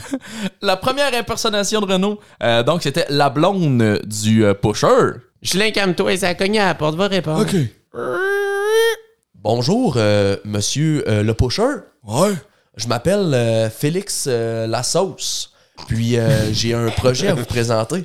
La 0.62 0.76
première 0.76 1.14
impersonnation 1.14 1.80
de 1.80 1.92
Renault, 1.92 2.18
euh, 2.42 2.62
donc 2.62 2.82
c'était 2.82 3.06
la 3.10 3.30
blonde 3.30 4.00
du 4.04 4.44
euh, 4.44 4.54
pusher. 4.54 5.20
Je 5.42 5.58
l'incame-toi 5.58 6.12
et 6.14 6.16
ça 6.16 6.28
a 6.28 6.34
cogné 6.34 6.58
à 6.58 6.66
la 6.66 6.74
porte. 6.74 6.96
Va 6.96 7.08
répondre. 7.08 7.46
Bonjour, 9.34 9.94
euh, 9.96 10.36
monsieur 10.44 11.04
euh, 11.08 11.22
le 11.22 11.32
pusher. 11.32 11.62
Ouais. 12.02 12.32
Je 12.76 12.86
m'appelle 12.88 13.32
euh, 13.34 13.70
Félix 13.70 14.24
euh, 14.26 14.66
La 14.66 14.82
Sauce. 14.82 15.50
Puis 15.88 16.16
euh, 16.18 16.52
j'ai 16.52 16.74
un 16.74 16.90
projet 16.90 17.28
à 17.28 17.34
vous 17.34 17.44
présenter. 17.44 18.04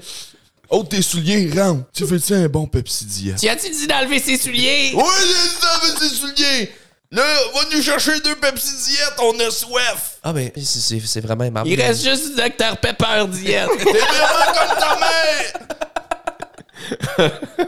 Oh, 0.69 0.83
tes 0.83 1.01
souliers, 1.01 1.49
rentre. 1.53 1.83
Tu 1.93 2.05
veux-tu 2.05 2.33
un 2.33 2.47
bon 2.47 2.65
Pepsi 2.65 3.03
Diet? 3.05 3.35
Tu 3.37 3.49
as-tu 3.49 3.69
dit 3.69 3.87
d'enlever 3.87 4.19
ses 4.19 4.37
souliers? 4.37 4.91
Oui, 4.95 5.03
j'ai 5.19 5.49
dit 5.49 5.57
d'enlever 5.61 5.99
tes 5.99 6.15
souliers! 6.15 6.71
Là, 7.13 7.23
va 7.53 7.59
nous 7.75 7.81
chercher 7.83 8.17
deux 8.21 8.35
Pepsi 8.35 8.71
Diet, 8.85 9.11
on 9.21 9.37
a 9.41 9.51
soif! 9.51 10.17
Ah 10.23 10.31
ben, 10.31 10.49
c'est- 10.55 10.79
c'est 10.79 10.99
c'est 11.01 11.19
vraiment 11.19 11.43
aimable. 11.43 11.67
Il 11.67 11.81
reste 11.81 12.03
juste 12.05 12.29
du 12.29 12.35
Dr 12.35 12.77
Pepper 12.77 13.25
diète. 13.27 13.67
T'es 13.77 13.83
vraiment 13.83 14.53
comme 14.55 14.79
ta 14.79 14.97
mère! 14.97 15.53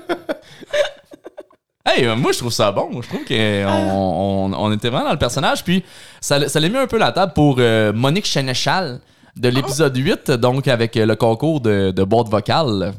Hey, 1.93 2.05
euh, 2.05 2.15
moi 2.15 2.31
je 2.31 2.37
trouve 2.37 2.51
ça 2.51 2.71
bon. 2.71 3.01
Je 3.01 3.07
trouve 3.07 3.25
qu'on 3.25 3.67
on, 3.67 4.53
on 4.53 4.71
était 4.71 4.89
vraiment 4.89 5.05
dans 5.05 5.11
le 5.11 5.19
personnage. 5.19 5.63
Puis 5.63 5.83
ça, 6.21 6.47
ça 6.47 6.59
l'a 6.59 6.69
mis 6.69 6.77
un 6.77 6.87
peu 6.87 6.97
la 6.97 7.11
table 7.11 7.33
pour 7.33 7.57
euh, 7.59 7.91
Monique 7.91 8.27
Sénéchal 8.27 8.99
de 9.35 9.49
l'épisode 9.49 9.95
8, 9.95 10.31
donc 10.31 10.67
avec 10.67 10.95
euh, 10.97 11.05
le 11.05 11.15
concours 11.15 11.61
de, 11.61 11.91
de 11.91 12.03
boîte 12.03 12.29
vocale. 12.29 12.93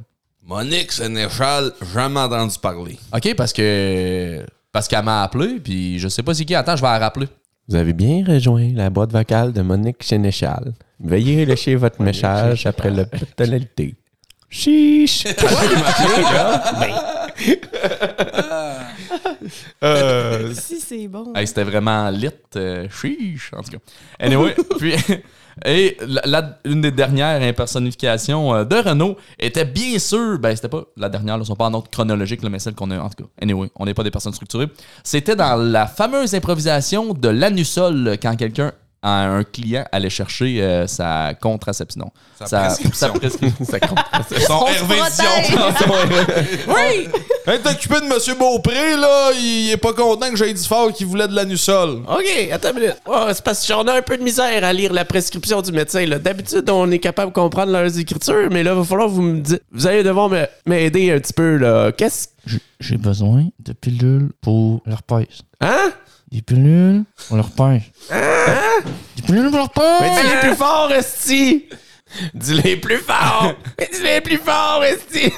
Monique 0.45 0.93
Sénéchal, 0.93 1.73
jamais 1.95 2.21
entendu 2.21 2.59
parler. 2.61 2.99
OK, 3.15 3.35
parce 3.37 3.53
que. 3.53 4.45
Parce 4.73 4.89
qu'elle 4.89 5.05
m'a 5.05 5.23
appelé, 5.23 5.61
puis 5.63 5.99
je 5.99 6.09
sais 6.09 6.23
pas 6.23 6.33
c'est 6.35 6.45
qui. 6.45 6.55
Attends, 6.55 6.77
je 6.77 6.83
vais 6.83 6.89
la 6.89 6.99
rappeler. 6.99 7.29
Vous 7.69 7.77
avez 7.77 7.93
bien 7.93 8.25
rejoint 8.27 8.71
la 8.75 8.91
boîte 8.91 9.13
vocale 9.13 9.53
de 9.53 9.63
Monique 9.63 10.03
Sénéchal. 10.03 10.73
Veuillez 10.99 11.47
lâcher 11.47 11.77
votre 11.77 12.01
message 12.03 12.67
après 12.67 12.91
la 12.91 13.05
tonalité. 13.05 13.95
Chiche! 14.53 15.25
euh, 19.83 20.53
Si 20.55 20.81
c'est 20.81 21.09
bon. 21.09 21.33
Hey, 21.35 21.47
c'était 21.47 21.65
vraiment 21.65 22.11
lit, 22.11 22.29
euh, 22.57 22.87
chiche, 22.91 23.51
en 23.57 23.63
tout 23.63 23.73
cas. 23.73 23.79
Anyway, 24.21 24.55
puis, 24.79 24.95
et 25.65 25.97
la, 26.07 26.23
la- 26.27 26.59
une 26.65 26.81
des 26.83 26.91
dernières 26.91 27.41
impersonnifications 27.43 28.55
euh, 28.55 28.65
de 28.65 28.77
Renault 28.77 29.17
était 29.39 29.65
bien 29.65 29.99
sûr, 29.99 30.39
ben 30.39 30.55
c'était 30.55 30.69
pas 30.69 30.85
la 30.97 31.09
dernière, 31.09 31.39
là, 31.39 31.45
sont 31.45 31.57
pas 31.57 31.67
en 31.67 31.75
ordre 31.75 31.91
chronologique, 31.91 32.43
là, 32.43 32.49
mais 32.49 32.59
celle 32.59 32.75
qu'on 32.75 32.91
a, 32.91 32.99
en 32.99 33.09
tout 33.09 33.25
cas. 33.25 33.31
Anyway, 33.41 33.71
on 33.77 33.85
n'est 33.87 33.95
pas 33.95 34.05
des 34.05 34.11
personnes 34.11 34.33
structurées. 34.35 34.69
C'était 35.03 35.37
dans 35.37 35.57
la 35.57 35.87
fameuse 35.87 36.35
improvisation 36.35 37.15
de 37.15 37.29
l'anusol 37.29 38.17
quand 38.23 38.37
quelqu'un, 38.37 38.73
un 39.03 39.43
client, 39.45 39.85
allait 39.91 40.11
chercher 40.11 40.63
euh, 40.63 40.87
sa 40.87 41.33
contraception. 41.41 42.11
Sa 42.45 42.67
prescription. 42.67 43.07
sa 43.07 43.09
prescription. 43.09 43.65
ça 43.65 43.81
compte. 43.81 43.99
Son. 44.47 44.67
Oui! 46.69 47.09
Hey, 47.45 47.59
t'es 47.61 47.71
occupé 47.71 48.01
de 48.01 48.07
Monsieur 48.07 48.35
Beaupré, 48.37 48.97
là, 48.97 49.33
il 49.33 49.71
est 49.73 49.77
pas 49.77 49.93
content 49.93 50.31
que 50.31 50.37
j'aille 50.37 50.55
dit 50.55 50.67
fort 50.67 50.93
qu'il 50.93 51.07
voulait 51.09 51.27
de 51.27 51.35
l'anusol. 51.35 52.03
OK, 52.09 52.49
attends 52.53 52.69
une 52.71 52.77
minute. 52.81 52.97
Oh, 53.07 53.27
c'est 53.33 53.43
parce 53.43 53.67
qu'on 53.67 53.87
a 53.89 53.97
un 53.99 54.03
peu 54.03 54.17
de 54.17 54.23
misère 54.23 54.63
à 54.63 54.73
lire 54.73 54.93
la 54.93 55.05
prescription 55.05 55.61
du 55.61 55.73
médecin. 55.73 56.07
là. 56.07 56.21
D'habitude, 56.21 56.71
on 56.71 56.89
est 56.93 57.01
capable 57.01 57.33
de 57.33 57.35
comprendre 57.35 57.73
leurs 57.73 57.99
écritures, 57.99 58.49
mais 58.53 58.63
là, 58.63 58.73
il 58.73 58.77
va 58.79 58.85
falloir 58.85 59.09
que 59.09 59.15
vous 59.15 59.23
me 59.23 59.41
dites. 59.41 59.63
Vous 59.73 59.89
allez 59.89 60.05
devoir 60.05 60.31
m'aider 60.67 61.11
un 61.11 61.19
petit 61.19 61.33
peu, 61.33 61.57
là. 61.57 61.91
Qu'est-ce. 61.91 62.29
J'ai 62.81 62.97
besoin 62.97 63.47
de 63.61 63.73
pilules 63.73 64.31
pour 64.41 64.83
l'herpès. 64.87 65.27
Hein? 65.61 65.93
Des 66.33 66.41
pilules 66.43 67.05
pour 67.29 67.37
l'herpès. 67.37 67.83
Des 69.17 69.23
pilules 69.23 69.51
pour 69.51 69.69
Mais 70.01 70.09
l'herpès! 70.09 70.23
dis-les 70.25 70.41
plus 70.41 70.55
fort, 70.57 70.91
Esti! 70.93 71.69
Dis-les 72.35 72.77
plus 72.79 72.99
fort! 72.99 73.53
Mais 73.79 73.91
dis-les 73.93 74.21
plus 74.23 74.39
fort, 74.39 74.83
Esti! 74.83 75.31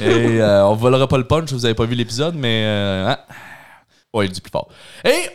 Et 0.00 0.40
euh, 0.40 0.64
on 0.66 0.74
volera 0.76 1.08
pas 1.08 1.18
le 1.18 1.26
punch, 1.26 1.52
vous 1.52 1.64
avez 1.64 1.74
pas 1.74 1.84
vu 1.84 1.94
l'épisode, 1.96 2.36
mais. 2.36 2.62
euh, 2.64 3.08
hein? 3.10 3.18
Ouais, 4.14 4.26
il 4.26 4.32
dit 4.32 4.40
plus 4.40 4.50
fort. 4.52 4.68
Et. 5.04 5.30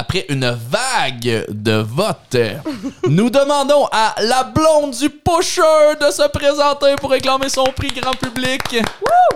Après 0.00 0.24
une 0.28 0.56
vague 0.70 1.44
de 1.48 1.72
votes, 1.72 2.36
nous 3.08 3.30
demandons 3.30 3.88
à 3.90 4.14
la 4.20 4.44
blonde 4.44 4.92
du 4.92 5.10
pusher 5.10 5.96
de 6.00 6.12
se 6.12 6.28
présenter 6.28 6.94
pour 7.00 7.10
réclamer 7.10 7.48
son 7.48 7.64
prix 7.64 7.88
grand 7.88 8.12
public. 8.12 8.62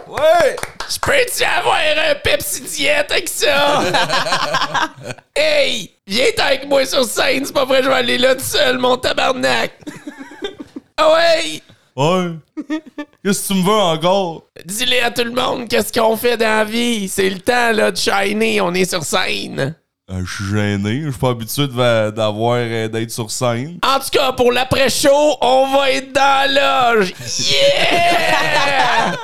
Ouais! 0.06 0.56
Je 0.88 1.00
peux-tu 1.00 1.42
avoir 1.42 1.78
un 1.78 2.14
Pepsi 2.14 2.60
diète 2.60 3.10
avec 3.10 3.28
ça? 3.28 3.82
hey! 5.34 5.90
Viens 6.06 6.26
avec 6.38 6.68
moi 6.68 6.86
sur 6.86 7.04
scène, 7.06 7.44
c'est 7.44 7.52
pas 7.52 7.64
vrai, 7.64 7.82
je 7.82 7.88
vais 7.88 7.94
aller 7.94 8.18
là 8.18 8.36
tout 8.36 8.44
seul, 8.44 8.78
mon 8.78 8.96
tabarnak! 8.96 9.72
Ah 10.96 11.12
ouais! 11.12 11.60
Ouais. 11.96 12.36
Qu'est-ce 13.24 13.48
que 13.48 13.52
tu 13.52 13.58
me 13.58 13.64
veux 13.64 13.72
encore? 13.72 14.44
Dis-le 14.64 15.04
à 15.04 15.10
tout 15.10 15.24
le 15.24 15.32
monde 15.32 15.66
qu'est-ce 15.68 15.92
qu'on 15.92 16.16
fait 16.16 16.36
dans 16.36 16.58
la 16.58 16.64
vie? 16.64 17.08
C'est 17.08 17.28
le 17.28 17.40
temps 17.40 17.72
là, 17.72 17.90
de 17.90 17.96
shiner, 17.96 18.60
on 18.60 18.72
est 18.74 18.88
sur 18.88 19.02
scène. 19.02 19.74
Euh, 20.12 20.22
je 20.26 20.34
suis 20.44 20.50
gêné. 20.54 21.02
Je 21.04 21.10
suis 21.10 21.18
pas 21.18 21.30
habitué 21.30 21.66
de- 21.68 22.10
d'avoir 22.10 22.56
euh, 22.58 22.88
d'être 22.88 23.10
sur 23.10 23.30
scène. 23.30 23.78
En 23.82 23.98
tout 23.98 24.10
cas, 24.12 24.32
pour 24.32 24.52
l'après-show, 24.52 25.36
on 25.40 25.74
va 25.76 25.90
être 25.90 26.12
dans 26.12 26.52
la 26.52 26.94
loge. 26.94 27.14
Yeah! 27.50 29.16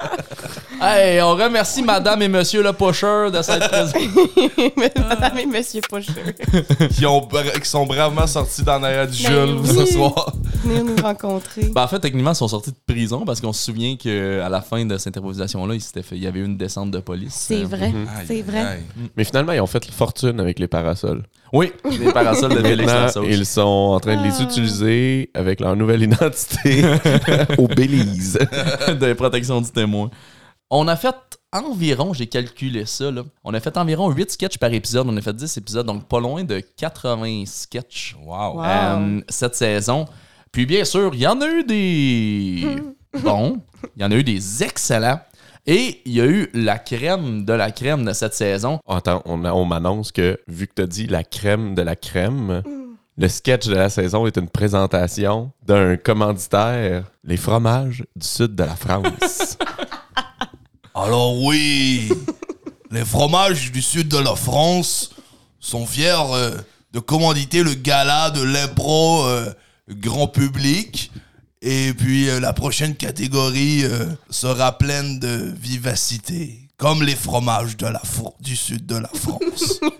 Hey, 0.80 1.20
on 1.22 1.34
remercie 1.34 1.82
madame 1.82 2.22
et 2.22 2.28
monsieur 2.28 2.62
le 2.62 2.72
pusher 2.72 3.30
de 3.32 3.42
cette 3.42 3.60
présence. 3.68 3.92
Madame 4.76 5.38
et 5.38 5.46
monsieur 5.46 5.80
Pocheux. 5.88 6.12
qui, 6.96 7.04
ont, 7.04 7.20
qui 7.60 7.68
sont 7.68 7.84
bravement 7.84 8.26
sortis 8.28 8.62
dans 8.62 8.78
l'arrière 8.78 9.08
du 9.08 9.22
Ben 9.24 9.46
Jules 9.46 9.56
oui. 9.60 9.68
ce 9.68 9.86
soir. 9.94 10.32
Venir 10.64 10.84
nous 10.84 10.96
rencontrer. 11.02 11.64
Ben, 11.74 11.82
en 11.82 11.88
fait, 11.88 11.98
techniquement, 11.98 12.30
ils 12.30 12.36
sont 12.36 12.46
sortis 12.48 12.70
de 12.70 12.76
prison 12.94 13.24
parce 13.24 13.40
qu'on 13.40 13.52
se 13.52 13.64
souvient 13.64 13.96
qu'à 13.96 14.48
la 14.48 14.60
fin 14.60 14.84
de 14.84 14.96
cette 14.98 15.16
improvisation-là, 15.16 15.74
il, 16.12 16.18
y 16.22 16.26
avait 16.28 16.38
eu 16.40 16.44
une 16.44 16.56
descente 16.56 16.92
de 16.92 17.00
police. 17.00 17.34
C'est 17.34 17.62
Euh, 17.64 17.66
vrai. 17.66 17.86
Aïe, 18.16 18.24
C'est 18.26 18.42
vrai. 18.42 18.60
aïe. 18.60 18.82
Mais 19.16 19.24
finalement, 19.24 19.52
ils 19.52 19.60
ont 19.60 19.66
fait 19.66 19.84
fortune 19.90 20.38
avec 20.38 20.58
les 20.60 20.68
parasols. 20.68 21.22
Oui, 21.52 21.72
les 21.98 22.12
parasols 22.12 22.54
de 22.54 22.60
Félix 22.62 22.92
ils 23.26 23.46
sont 23.46 23.62
en 23.96 24.00
train 24.00 24.16
de 24.16 24.22
les 24.22 24.34
Ah. 24.38 24.42
utiliser 24.44 25.30
avec 25.34 25.60
leur 25.60 25.74
nouvelle 25.74 26.02
identité 26.02 26.84
au 27.58 27.66
Belize. 27.66 28.38
de 28.88 29.12
protection 29.14 29.60
du 29.60 29.70
témoin. 29.70 30.10
On 30.70 30.86
a 30.86 30.96
fait 30.96 31.38
environ, 31.52 32.12
j'ai 32.12 32.26
calculé 32.26 32.84
ça, 32.84 33.10
là, 33.10 33.22
on 33.42 33.54
a 33.54 33.60
fait 33.60 33.76
environ 33.78 34.10
8 34.10 34.30
sketchs 34.30 34.58
par 34.58 34.72
épisode. 34.72 35.06
On 35.08 35.16
a 35.16 35.20
fait 35.22 35.34
10 35.34 35.56
épisodes, 35.56 35.86
donc 35.86 36.06
pas 36.06 36.20
loin 36.20 36.44
de 36.44 36.60
80 36.60 37.44
sketchs 37.46 38.14
Wow. 38.22 38.56
Wow. 38.56 38.64
euh, 38.64 39.20
cette 39.30 39.54
saison. 39.54 40.04
Puis 40.52 40.66
bien 40.66 40.84
sûr, 40.84 41.14
il 41.14 41.20
y 41.20 41.26
en 41.26 41.40
a 41.40 41.46
eu 41.48 41.64
des 41.64 42.76
bons, 43.22 43.62
il 43.96 44.02
y 44.02 44.04
en 44.04 44.10
a 44.10 44.14
eu 44.14 44.24
des 44.24 44.62
excellents. 44.62 45.20
Et 45.66 46.00
il 46.06 46.12
y 46.12 46.20
a 46.20 46.26
eu 46.26 46.48
la 46.54 46.78
crème 46.78 47.44
de 47.44 47.52
la 47.52 47.70
crème 47.70 48.04
de 48.04 48.12
cette 48.14 48.32
saison. 48.32 48.78
Attends, 48.86 49.22
on, 49.26 49.64
m'annonce 49.64 50.12
que, 50.12 50.38
vu 50.48 50.66
que 50.66 50.72
tu 50.76 50.82
as 50.82 50.86
dit 50.86 51.06
la 51.06 51.24
crème 51.24 51.74
de 51.74 51.82
la 51.82 51.94
crème, 51.94 52.62
le 53.18 53.28
sketch 53.28 53.66
de 53.66 53.74
la 53.74 53.90
saison 53.90 54.26
est 54.26 54.38
une 54.38 54.48
présentation 54.48 55.50
d'un 55.66 55.98
commanditaire, 55.98 57.04
les 57.22 57.36
fromages 57.36 58.02
du 58.16 58.26
sud 58.26 58.54
de 58.54 58.64
la 58.64 58.76
France. 58.76 59.58
Alors 60.98 61.40
oui, 61.40 62.08
les 62.90 63.04
fromages 63.04 63.70
du 63.70 63.82
sud 63.82 64.08
de 64.08 64.18
la 64.18 64.34
France 64.34 65.10
sont 65.60 65.86
fiers 65.86 66.14
euh, 66.32 66.56
de 66.92 66.98
commanditer 66.98 67.62
le 67.62 67.74
gala 67.74 68.30
de 68.30 68.42
l'impro 68.42 69.24
euh, 69.24 69.52
grand 69.88 70.26
public. 70.26 71.12
Et 71.62 71.92
puis 71.94 72.28
euh, 72.28 72.40
la 72.40 72.52
prochaine 72.52 72.96
catégorie 72.96 73.84
euh, 73.84 74.06
sera 74.28 74.76
pleine 74.76 75.20
de 75.20 75.52
vivacité, 75.56 76.68
comme 76.76 77.04
les 77.04 77.14
fromages 77.14 77.76
de 77.76 77.86
la 77.86 78.02
du 78.40 78.56
sud 78.56 78.84
de 78.86 78.96
la 78.96 79.08
France. 79.08 79.80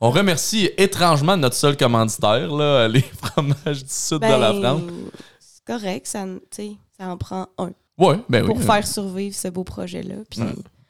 On 0.00 0.10
remercie 0.10 0.70
étrangement 0.76 1.36
notre 1.36 1.56
seul 1.56 1.76
commanditaire, 1.76 2.54
là, 2.54 2.88
les 2.88 3.00
fromages 3.22 3.84
du 3.84 3.90
sud 3.92 4.20
de 4.20 4.26
la 4.26 4.52
France. 4.54 4.82
Ben, 4.82 5.10
c'est 5.38 5.64
correct, 5.66 6.06
ça, 6.06 6.24
tu 6.24 6.40
sais, 6.50 6.72
ça 6.98 7.08
en 7.08 7.16
prend 7.16 7.48
un 7.58 7.72
Ouais, 7.98 8.16
ben 8.28 8.42
oui. 8.42 8.48
pour 8.48 8.62
faire 8.62 8.86
survivre 8.86 9.34
ce 9.34 9.48
beau 9.48 9.64
projet-là. 9.64 10.16
Puis 10.30 10.40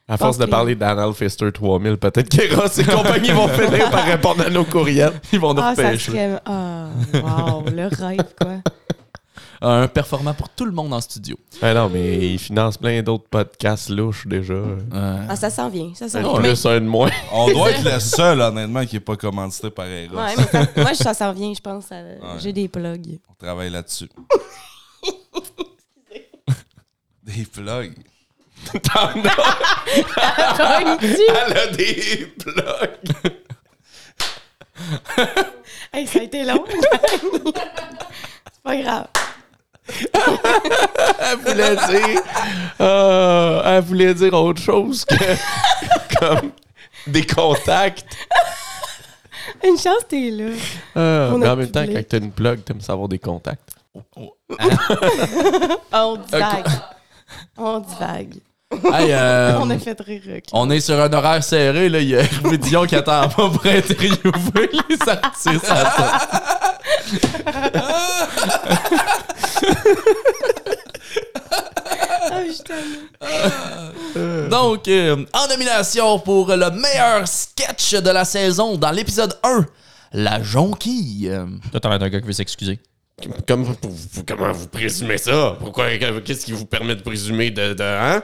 À 0.08 0.16
force 0.16 0.38
de 0.38 0.44
que- 0.44 0.50
parler 0.50 0.74
d'Anal 0.74 1.12
Fister 1.14 1.50
3000, 1.52 1.96
peut-être 1.98 2.28
qu'Eros 2.28 2.66
et 2.78 2.84
compagnie 2.84 3.30
vont 3.30 3.48
finir 3.48 3.90
par 3.90 4.04
répondre 4.04 4.44
à 4.44 4.50
nos 4.50 4.64
courriels. 4.64 5.12
Ils 5.32 5.38
vont 5.40 5.54
nous 5.54 5.62
ah, 5.62 5.74
ça 5.76 5.86
repêcher. 5.86 6.10
serait... 6.12 6.40
Ah, 6.44 6.88
wow, 7.14 7.64
le 7.70 7.86
rêve, 7.86 8.34
quoi. 8.40 8.56
Un 9.62 9.88
performant 9.88 10.34
pour 10.34 10.50
tout 10.50 10.66
le 10.66 10.70
monde 10.70 10.92
en 10.92 11.00
studio. 11.00 11.34
Ah 11.62 11.72
non, 11.72 11.88
mais 11.88 12.34
ils 12.34 12.38
financent 12.38 12.76
plein 12.76 13.02
d'autres 13.02 13.26
podcasts 13.30 13.88
louches 13.88 14.26
déjà. 14.26 14.52
Euh, 14.52 15.26
Ah, 15.28 15.34
ça 15.34 15.48
s'en 15.48 15.70
vient, 15.70 15.92
ça 15.94 16.10
s'en 16.10 16.20
vient. 16.20 16.54
un 16.70 16.80
de 16.80 16.86
moins. 16.86 17.10
On 17.32 17.50
doit 17.50 17.70
être 17.70 17.82
le 17.84 17.98
seul, 17.98 18.38
honnêtement, 18.42 18.84
qui 18.84 18.96
n'est 18.96 19.00
pas 19.00 19.16
commandité 19.16 19.70
par 19.70 19.86
Eros. 19.86 20.14
Ouais, 20.14 20.34
mais 20.36 20.44
ça- 20.44 20.66
moi, 20.76 20.94
ça 20.94 21.14
s'en 21.14 21.32
vient, 21.32 21.54
je 21.54 21.60
pense. 21.60 21.90
à- 21.90 22.38
J'ai 22.38 22.52
des 22.52 22.68
plugs. 22.68 23.18
On 23.30 23.34
travaille 23.44 23.70
là-dessus. 23.70 24.10
Des 27.26 27.44
plugs. 27.44 27.94
Elle 28.72 28.90
a 31.56 31.66
des 31.72 32.32
blocs. 32.44 33.00
Hey, 35.92 36.06
ça 36.06 36.20
a 36.20 36.22
été 36.22 36.44
long. 36.44 36.64
c'est 36.70 38.62
pas 38.62 38.76
grave. 38.76 39.06
Elle 41.20 41.38
voulait 41.38 41.76
dire. 41.76 42.22
euh, 42.80 43.62
elle 43.64 43.82
voulait 43.82 44.14
dire 44.14 44.34
autre 44.34 44.60
chose 44.62 45.04
que. 45.04 45.14
comme. 46.18 46.52
Des 47.06 47.24
contacts. 47.26 48.16
Une 49.64 49.78
chance, 49.78 50.02
t'es 50.08 50.30
là. 50.30 50.50
Euh, 50.96 51.30
On 51.32 51.38
mais 51.38 51.48
en 51.48 51.56
même 51.56 51.70
temps, 51.70 51.84
quand 51.86 52.02
t'as 52.08 52.18
une 52.18 52.32
plug, 52.32 52.64
t'aimes 52.64 52.80
savoir 52.80 53.08
des 53.08 53.18
contacts. 53.18 53.74
On 55.92 56.16
divague. 56.16 56.66
On 57.56 57.80
divague. 57.80 58.34
hey, 58.72 59.12
euh, 59.12 59.58
On 59.60 59.70
a 59.70 59.78
fait 59.78 60.00
rire. 60.00 60.22
ok. 60.38 60.44
on 60.52 60.70
est 60.70 60.80
sur 60.80 61.00
un 61.00 61.12
horaire 61.12 61.42
serré. 61.44 61.88
Là. 61.88 62.00
Il 62.00 62.08
y 62.08 62.16
a 62.16 62.20
Hervé 62.20 62.58
Dion 62.58 62.86
qui 62.86 62.96
attend 62.96 63.28
pas 63.28 63.48
pour 63.48 63.64
interviewer 63.66 64.70
les 64.88 65.08
artistes. 65.08 65.70
à 65.70 65.90
ça. 65.90 66.28
Ah, 73.20 73.90
Donc, 74.50 74.88
euh, 74.88 75.24
en 75.32 75.48
nomination 75.48 76.18
pour 76.18 76.48
le 76.48 76.70
meilleur 76.70 77.26
sketch 77.26 77.94
de 77.94 78.10
la 78.10 78.24
saison 78.24 78.76
dans 78.76 78.90
l'épisode 78.90 79.38
1, 79.42 79.66
La 80.12 80.42
jonquille. 80.42 81.30
Toi, 81.70 81.80
t'as 81.80 81.88
l'air 81.88 81.98
d'un 81.98 82.08
gars 82.08 82.20
qui 82.20 82.26
veut 82.26 82.32
s'excuser. 82.32 82.78
Comme, 83.46 83.64
comment 84.26 84.52
vous 84.52 84.68
présumez 84.68 85.16
ça? 85.16 85.56
Pourquoi? 85.58 85.86
Qu'est-ce 85.96 86.44
qui 86.44 86.52
vous 86.52 86.66
permet 86.66 86.94
de 86.94 87.00
présumer 87.00 87.50
de. 87.50 87.72
de 87.72 87.82
hein? 87.82 88.22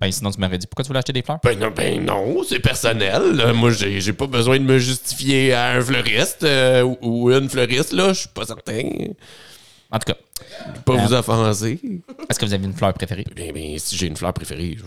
Ben, 0.00 0.10
sinon, 0.10 0.32
tu 0.32 0.40
m'aurais 0.40 0.58
dit 0.58 0.66
pourquoi 0.66 0.82
tu 0.82 0.88
voulais 0.88 0.98
acheter 0.98 1.12
des 1.12 1.22
fleurs? 1.22 1.38
Ben 1.44 1.56
non, 1.56 1.70
ben 1.70 2.04
non, 2.04 2.42
c'est 2.42 2.58
personnel. 2.58 3.22
Euh, 3.40 3.54
Moi, 3.54 3.70
j'ai 3.70 4.00
j'ai 4.00 4.12
pas 4.12 4.26
besoin 4.26 4.58
de 4.58 4.64
me 4.64 4.78
justifier 4.78 5.52
à 5.54 5.70
un 5.74 5.80
fleuriste 5.80 6.42
euh, 6.42 6.82
ou, 6.82 6.98
ou 7.02 7.30
une 7.30 7.48
fleuriste, 7.48 7.92
là. 7.92 8.08
Je 8.12 8.20
suis 8.20 8.28
pas 8.30 8.44
certain. 8.44 8.82
En 9.92 9.98
tout 10.00 10.12
cas, 10.12 10.16
pas 10.84 10.94
vous 10.96 11.12
offenser. 11.14 11.78
est-ce 12.28 12.38
que 12.40 12.44
vous 12.44 12.52
avez 12.54 12.64
une 12.64 12.72
fleur 12.74 12.92
préférée? 12.94 13.24
Ben, 13.36 13.52
ben, 13.52 13.78
si 13.78 13.96
j'ai 13.96 14.08
une 14.08 14.16
fleur 14.16 14.32
préférée, 14.32 14.76
je- 14.76 14.84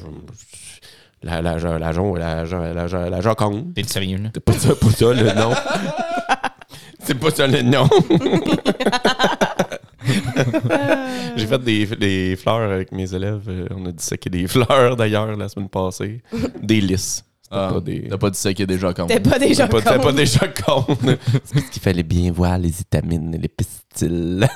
la, 1.23 1.41
la, 1.41 1.57
la, 1.57 1.79
la, 1.79 1.91
la, 1.93 2.43
la, 2.43 2.73
la, 2.73 2.87
la, 2.87 3.09
la 3.09 3.21
joconde. 3.21 3.73
T'es 3.73 3.83
sérieux, 3.83 4.17
là? 4.17 4.29
C'est 4.33 4.43
pas 4.43 4.51
ça, 4.53 4.75
pas 4.75 4.89
ça 4.91 5.13
le 5.13 5.31
nom. 5.33 5.53
C'est 7.05 7.19
pas 7.19 7.31
ça 7.31 7.47
le 7.47 7.61
nom. 7.61 7.87
J'ai 11.35 11.47
fait 11.47 11.63
des, 11.63 11.85
des 11.85 12.35
fleurs 12.35 12.71
avec 12.71 12.91
mes 12.91 13.13
élèves. 13.13 13.43
Euh, 13.47 13.67
On 13.71 13.85
a 13.85 13.91
disséqué 13.91 14.29
des 14.29 14.47
fleurs 14.47 14.95
d'ailleurs 14.95 15.35
la 15.35 15.49
semaine 15.49 15.69
passée. 15.69 16.21
Des 16.61 16.81
lys. 16.81 17.23
Ah, 17.51 17.69
pas 17.73 17.79
des. 17.79 18.07
T'as 18.09 18.17
pas 18.17 18.29
dit 18.29 18.39
ça 18.39 18.53
qui 18.53 18.63
est 18.63 18.67
déjà 18.67 18.93
comme. 18.93 19.07
T'es 19.07 19.19
pas 19.19 19.39
C'était 19.39 19.67
pas, 19.67 19.79
c'était 19.79 19.99
pas 19.99 20.13
des 20.13 20.25
jocondes. 20.25 20.97
C'est 21.43 21.53
parce 21.53 21.69
qu'il 21.69 21.81
fallait 21.81 22.03
bien 22.03 22.31
voir 22.31 22.57
les 22.57 22.81
étamines, 22.81 23.37
les 23.39 23.47
pistils. 23.47 24.47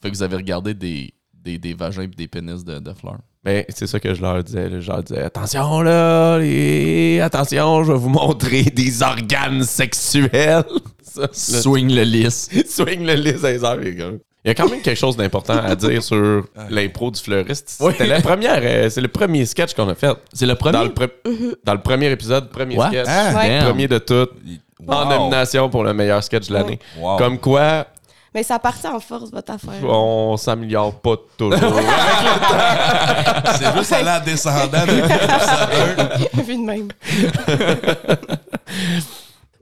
Fait 0.00 0.10
que 0.10 0.16
vous 0.16 0.22
avez 0.22 0.36
regardé 0.36 0.74
des, 0.74 1.12
des, 1.34 1.58
des 1.58 1.74
vagins 1.74 2.02
et 2.02 2.06
des 2.08 2.28
pénis 2.28 2.64
de, 2.64 2.78
de 2.78 2.92
fleurs. 2.94 3.18
Ben, 3.44 3.64
c'est 3.68 3.86
ça 3.86 4.00
que 4.00 4.14
je 4.14 4.20
leur 4.20 4.42
disais. 4.42 4.68
là. 4.68 4.80
Je 4.80 4.88
leur 4.90 5.02
disais 5.02 5.22
attention 5.22 5.80
là, 5.80 6.38
les... 6.38 7.20
attention, 7.20 7.84
je 7.84 7.92
vais 7.92 7.98
vous 7.98 8.08
montrer 8.08 8.62
des 8.64 9.02
organes 9.02 9.62
sexuels. 9.62 10.64
Ça, 11.02 11.26
Swing 11.62 11.92
le 11.92 12.02
lisse. 12.02 12.48
swing 12.68 13.04
le 13.04 13.14
lys 13.14 13.40
des 13.42 13.64
heures, 13.64 13.76
les 13.76 13.94
gars. 13.94 14.10
Il 14.44 14.48
y 14.48 14.50
a 14.50 14.54
quand 14.54 14.68
même 14.68 14.80
quelque 14.82 14.98
chose 14.98 15.16
d'important 15.16 15.54
à 15.58 15.74
dire 15.74 16.02
sur 16.02 16.44
l'impro 16.70 17.10
du 17.10 17.20
fleuriste. 17.20 17.70
C'était 17.80 18.06
la 18.06 18.20
première, 18.20 18.60
euh, 18.62 18.88
c'est 18.90 19.00
le 19.00 19.08
premier 19.08 19.44
sketch 19.46 19.74
qu'on 19.74 19.88
a 19.88 19.94
fait. 19.94 20.14
C'est 20.32 20.46
le 20.46 20.54
premier? 20.54 20.72
Dans 20.74 20.84
le, 20.84 20.90
pre- 20.90 21.10
dans 21.64 21.72
le 21.74 21.80
premier 21.80 22.10
épisode, 22.10 22.50
premier 22.50 22.76
sketch. 22.78 23.06
Ah. 23.08 23.64
Premier 23.64 23.88
de 23.88 23.98
tout. 23.98 24.28
En 24.86 25.06
nomination 25.08 25.68
pour 25.68 25.82
le 25.82 25.92
meilleur 25.92 26.22
sketch 26.22 26.48
de 26.48 26.52
l'année. 26.54 26.78
Wow. 27.00 27.16
Comme 27.16 27.38
quoi, 27.38 27.86
Mais 28.34 28.42
ça 28.42 28.58
partit 28.58 28.86
en 28.86 29.00
force, 29.00 29.30
votre 29.30 29.52
affaire. 29.52 29.82
on 29.84 30.36
s'améliore 30.36 31.00
pas 31.00 31.16
toujours. 31.36 31.58
C'est 33.58 33.76
juste 33.76 33.92
aller 33.92 34.10
en 34.10 34.20
descendant. 34.24 34.84
Vu 36.44 36.56
de 36.56 36.62
même. 36.62 36.88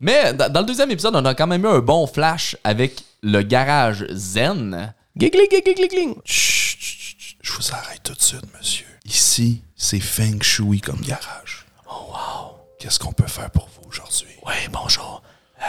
Mais 0.00 0.32
dans, 0.34 0.52
dans 0.52 0.60
le 0.60 0.66
deuxième 0.66 0.90
épisode, 0.90 1.16
on 1.16 1.24
a 1.24 1.34
quand 1.34 1.46
même 1.46 1.64
eu 1.64 1.68
un 1.68 1.78
bon 1.78 2.06
flash 2.06 2.56
avec 2.64 3.02
le 3.22 3.42
garage 3.42 4.04
Zen. 4.10 4.92
Gigling, 5.16 5.46
gigling, 5.50 5.76
gigling. 5.76 6.14
Chut, 6.24 6.78
chut, 6.78 7.00
chut, 7.00 7.16
chut. 7.18 7.38
Je 7.42 7.52
vous 7.52 7.72
arrête 7.72 8.02
tout 8.02 8.12
de 8.14 8.20
suite, 8.22 8.42
monsieur. 8.58 8.86
Ici, 9.06 9.62
c'est 9.76 10.00
Feng 10.00 10.42
Shui 10.42 10.80
comme 10.80 11.00
garage. 11.00 11.64
Oh, 11.88 12.08
wow. 12.10 12.56
Qu'est-ce 12.78 12.98
qu'on 12.98 13.12
peut 13.12 13.26
faire 13.26 13.50
pour 13.50 13.68
vous 13.68 13.88
aujourd'hui? 13.88 14.28
Oui, 14.46 14.54
bonjour. 14.70 15.22
Euh, 15.62 15.64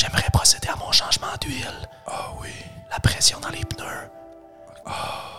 J'aimerais 0.00 0.30
procéder 0.32 0.68
à 0.68 0.76
mon 0.76 0.90
changement 0.92 1.26
d'huile. 1.42 1.88
Ah 2.06 2.32
oui. 2.40 2.48
La 2.90 2.98
pression 3.00 3.38
dans 3.38 3.50
les 3.50 3.62
pneus. 3.66 4.08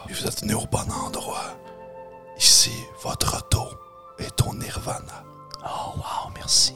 Et 0.07 0.13
vous 0.13 0.27
êtes 0.27 0.41
venu 0.41 0.53
au 0.53 0.67
bon 0.71 0.85
endroit. 1.03 1.57
Ici, 2.37 2.69
votre 3.01 3.39
auto 3.39 3.69
est 4.19 4.39
au 4.45 4.53
nirvana. 4.53 5.23
Oh, 5.65 5.97
wow, 5.97 6.31
merci. 6.35 6.75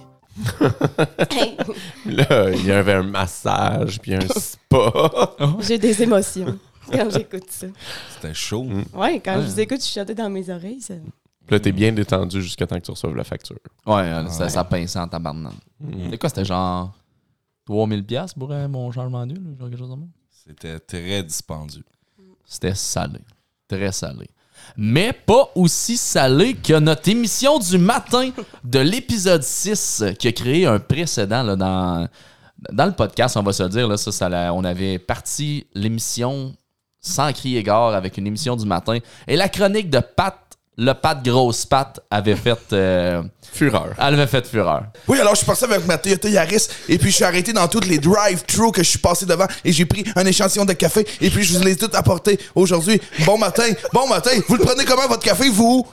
Hey, 1.30 1.58
Là, 2.08 2.50
il 2.50 2.66
y 2.66 2.72
avait 2.72 2.94
un 2.94 3.04
massage, 3.04 4.00
puis 4.02 4.16
un 4.16 4.28
spa. 4.36 5.36
J'ai 5.60 5.78
des 5.78 6.02
émotions 6.02 6.58
quand 6.92 7.12
j'écoute 7.12 7.52
ça. 7.52 7.68
C'était 8.16 8.34
chaud. 8.34 8.66
Ouais, 8.96 9.20
quand 9.20 9.40
je 9.42 9.46
vous 9.46 9.60
écoute 9.60 9.84
chuchoter 9.84 10.16
dans 10.16 10.32
mes 10.32 10.50
oreilles, 10.50 10.82
ça... 10.82 10.96
Puis 11.46 11.56
là, 11.56 11.60
t'es 11.60 11.72
bien 11.72 11.92
détendu 11.92 12.42
jusqu'à 12.42 12.66
temps 12.66 12.80
que 12.80 12.86
tu 12.86 12.90
reçoives 12.90 13.16
la 13.16 13.24
facture. 13.24 13.60
Ouais, 13.86 14.12
ça, 14.32 14.50
ça 14.50 14.64
pinçait 14.64 14.98
en 14.98 15.08
tabarnak. 15.08 15.54
C'est 16.10 16.18
quoi, 16.18 16.30
c'était 16.30 16.46
genre 16.46 16.92
3000 17.66 18.04
pièces 18.06 18.34
pour 18.34 18.52
euh, 18.52 18.68
mon 18.68 18.92
changement 18.92 19.26
d'huile, 19.26 19.56
genre 19.60 19.70
quelque 19.70 19.80
chose 19.80 19.90
de 19.90 19.96
même? 19.96 20.10
C'était 20.30 20.80
très 20.80 21.24
dispendieux. 21.24 21.84
C'était 22.46 22.76
salé. 22.76 23.20
Très 23.68 23.92
salé. 23.92 24.28
Mais 24.78 25.12
pas 25.14 25.50
aussi 25.56 25.98
salé 25.98 26.54
que 26.56 26.78
notre 26.80 27.10
émission 27.10 27.60
du 27.60 27.78
matin 27.78 28.30
de 28.64 28.80
l'épisode 28.80 29.44
6 29.44 30.02
euh, 30.02 30.12
qui 30.14 30.28
a 30.28 30.32
créé 30.32 30.66
un 30.66 30.80
précédent 30.80 31.44
là, 31.44 31.56
dans, 31.56 32.08
dans 32.72 32.86
le 32.86 32.92
podcast, 32.94 33.36
on 33.38 33.44
va 33.44 33.52
se 33.54 33.64
le 33.64 33.70
dire. 33.70 33.88
Là, 33.88 33.98
ça, 33.98 34.12
ça 34.12 34.30
l'a- 34.30 34.54
on 34.54 34.64
avait 34.64 34.98
parti 35.00 35.68
l'émission 35.74 36.56
sans 37.00 37.32
crier 37.34 37.62
gare 37.64 37.94
avec 37.94 38.18
une 38.18 38.26
émission 38.28 38.56
du 38.56 38.66
matin. 38.66 38.98
Et 39.28 39.36
la 39.36 39.50
chronique 39.50 39.90
de 39.90 40.00
Pat, 40.00 40.36
le 40.78 40.94
Pat 40.94 41.24
Grosse 41.24 41.66
Pat, 41.66 42.00
avait 42.12 42.36
fait, 42.36 42.58
euh, 42.74 43.24
Fureur. 43.54 43.94
elle 43.98 44.14
avait 44.16 44.28
fait 44.28 44.46
fureur. 44.46 44.84
Oui, 45.08 45.20
alors 45.20 45.34
je 45.34 45.38
suis 45.38 45.46
passé 45.46 45.64
avec 45.66 45.86
ma 45.88 45.98
Toyota 45.98 46.28
Yaris 46.28 46.68
et 46.90 46.98
puis 46.98 47.12
je 47.12 47.16
suis 47.16 47.24
arrêté 47.24 47.54
dans 47.54 47.68
toutes 47.70 47.88
les 47.88 47.98
drive-thru 48.00 48.72
que 48.74 48.84
je 48.84 48.90
suis 48.90 49.00
passé 49.00 49.26
devant 49.26 49.48
et 49.64 49.72
j'ai 49.72 49.86
pris 49.86 50.04
un 50.18 50.26
échantillon 50.26 50.66
de 50.66 50.74
café 50.74 51.08
et 51.22 51.30
puis 51.30 51.44
je 51.44 51.58
vous 51.58 51.64
les 51.64 51.72
ai 51.72 51.76
tout 51.78 51.90
apportés 51.94 52.38
aujourd'hui. 52.56 53.00
Bon 53.26 53.38
matin, 53.38 53.64
bon 53.94 54.08
matin. 54.10 54.32
Vous 54.50 54.56
le 54.58 54.64
prenez 54.66 54.84
comment 54.84 55.08
votre 55.08 55.24
café, 55.24 55.48
vous? 55.50 55.88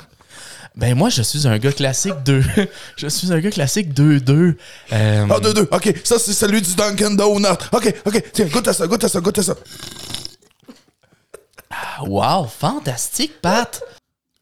Ben 0.75 0.97
moi, 0.97 1.11
je 1.11 1.21
suis 1.23 1.47
un 1.47 1.59
gars 1.59 1.71
classique 1.71 2.15
2. 2.25 2.43
je 2.97 3.07
suis 3.07 3.31
un 3.33 3.39
gars 3.41 3.51
classique 3.51 3.93
2-2. 3.93 4.57
Euh, 4.93 5.27
Ah, 5.31 5.39
deux, 5.39 5.53
deux. 5.55 5.69
OK, 5.71 5.95
ça, 6.03 6.19
c'est 6.19 6.33
celui 6.33 6.63
du 6.63 6.75
Dunkin' 6.75 7.15
Donut. 7.15 7.47
OK, 7.73 7.95
OK. 8.07 8.23
Tiens, 8.33 8.47
goûte 8.47 8.67
à 8.67 8.73
ça, 8.73 8.87
goûte 8.87 9.05
à 9.05 9.09
ça, 9.09 9.21
goûte 9.21 9.39
à 9.39 9.43
ça. 9.43 9.55
Wow, 12.07 12.47
fantastique, 12.47 13.41
Pat! 13.41 13.81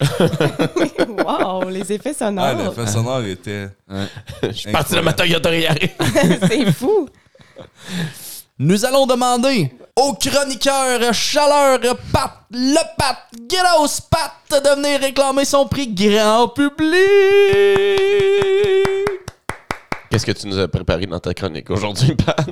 Wow, 1.24 1.68
les 1.68 1.92
effets 1.92 2.12
Ah, 2.20 2.26
sonores. 2.26 2.56
l'effet 2.56 2.86
sonore 2.90 3.22
était. 3.24 3.68
Je 4.42 4.52
suis 4.52 4.72
parti 4.72 4.94
de 4.94 5.00
ma 5.00 5.12
Toyota. 5.12 5.50
C'est 6.48 6.72
fou. 6.72 7.08
Nous 8.58 8.84
allons 8.84 9.06
demander 9.06 9.72
au 9.96 10.14
chroniqueur 10.14 11.12
chaleur 11.14 11.78
Pat, 12.12 12.32
le 12.50 12.76
Pat, 12.96 13.16
grosse 13.48 14.00
Pat, 14.00 14.32
de 14.50 14.68
venir 14.80 15.00
réclamer 15.00 15.44
son 15.44 15.66
prix 15.66 15.88
grand 15.88 16.48
public. 16.48 16.96
Qu'est-ce 20.10 20.26
que 20.26 20.32
tu 20.32 20.46
nous 20.48 20.58
as 20.58 20.68
préparé 20.68 21.06
dans 21.06 21.20
ta 21.20 21.32
chronique 21.34 21.70
aujourd'hui, 21.70 22.14
Pat? 22.14 22.46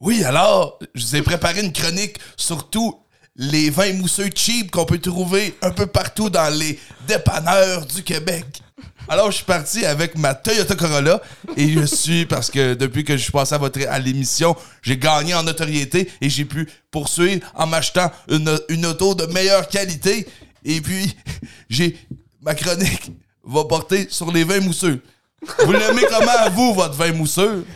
Oui, 0.00 0.24
alors, 0.24 0.78
je 0.94 1.04
vous 1.04 1.16
ai 1.16 1.22
préparé 1.22 1.60
une 1.60 1.72
chronique 1.72 2.16
sur 2.36 2.68
tous 2.70 2.94
les 3.42 3.70
vins 3.70 3.92
mousseux 3.94 4.30
cheap 4.32 4.70
qu'on 4.70 4.84
peut 4.84 4.98
trouver 4.98 5.56
un 5.62 5.72
peu 5.72 5.86
partout 5.86 6.30
dans 6.30 6.48
les 6.56 6.78
dépanneurs 7.08 7.84
du 7.86 8.04
Québec. 8.04 8.44
Alors, 9.08 9.32
je 9.32 9.36
suis 9.38 9.44
parti 9.44 9.84
avec 9.84 10.16
ma 10.16 10.32
Toyota 10.32 10.76
Corolla 10.76 11.20
et 11.56 11.68
je 11.72 11.84
suis, 11.84 12.24
parce 12.24 12.50
que 12.50 12.74
depuis 12.74 13.02
que 13.02 13.16
je 13.16 13.22
suis 13.22 13.32
passé 13.32 13.56
à, 13.56 13.58
votre, 13.58 13.80
à 13.88 13.98
l'émission, 13.98 14.54
j'ai 14.80 14.96
gagné 14.96 15.34
en 15.34 15.42
notoriété 15.42 16.08
et 16.20 16.30
j'ai 16.30 16.44
pu 16.44 16.68
poursuivre 16.92 17.44
en 17.56 17.66
m'achetant 17.66 18.12
une, 18.28 18.56
une 18.68 18.86
auto 18.86 19.16
de 19.16 19.26
meilleure 19.26 19.66
qualité. 19.66 20.24
Et 20.64 20.80
puis, 20.80 21.16
j'ai 21.68 21.98
ma 22.42 22.54
chronique 22.54 23.10
va 23.44 23.64
porter 23.64 24.06
sur 24.08 24.30
les 24.30 24.44
vins 24.44 24.60
mousseux. 24.60 25.02
Vous 25.64 25.72
l'aimez 25.72 26.02
comment, 26.08 26.48
vous, 26.52 26.74
votre 26.74 26.94
vin 26.94 27.12
mousseux? 27.12 27.66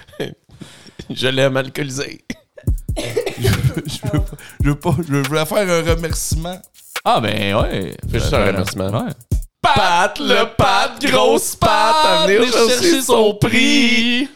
Je 1.11 1.27
l'aime 1.27 1.57
alcoolisé. 1.57 2.25
je 3.87 4.11
veux 4.11 4.21
pas, 4.21 4.37
je 4.61 4.69
veux 4.69 4.75
pas, 4.77 4.95
je 5.07 5.29
voulais 5.29 5.47
faire 5.47 5.69
un 5.69 5.95
remerciement. 5.95 6.61
Ah 7.05 7.21
ben 7.21 7.55
ouais. 7.57 7.97
Fais 8.11 8.19
juste 8.19 8.35
un 8.35 8.47
remerciement. 8.47 8.91
Ouais. 8.91 9.13
Pat, 9.63 10.19
le 10.19 10.45
Pat, 10.57 11.01
grosse 11.01 11.57
Pat, 11.57 11.95
à 12.05 12.27
venir 12.27 12.53
chercher 12.53 13.03
son 13.03 13.35
prix. 13.35 14.29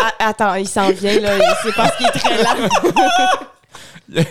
Ah, 0.00 0.28
attends, 0.28 0.54
il 0.54 0.68
s'en 0.68 0.90
vient, 0.90 1.18
là. 1.20 1.38
C'est 1.62 1.74
parce 1.74 1.96
qu'il 1.96 2.06
est 2.06 2.10
très 2.10 2.42
lent. 2.42 2.68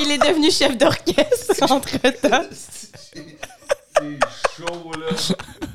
il 0.00 0.10
est 0.10 0.18
devenu 0.18 0.50
chef 0.50 0.76
d'orchestre 0.76 1.70
entre-temps. 1.70 2.44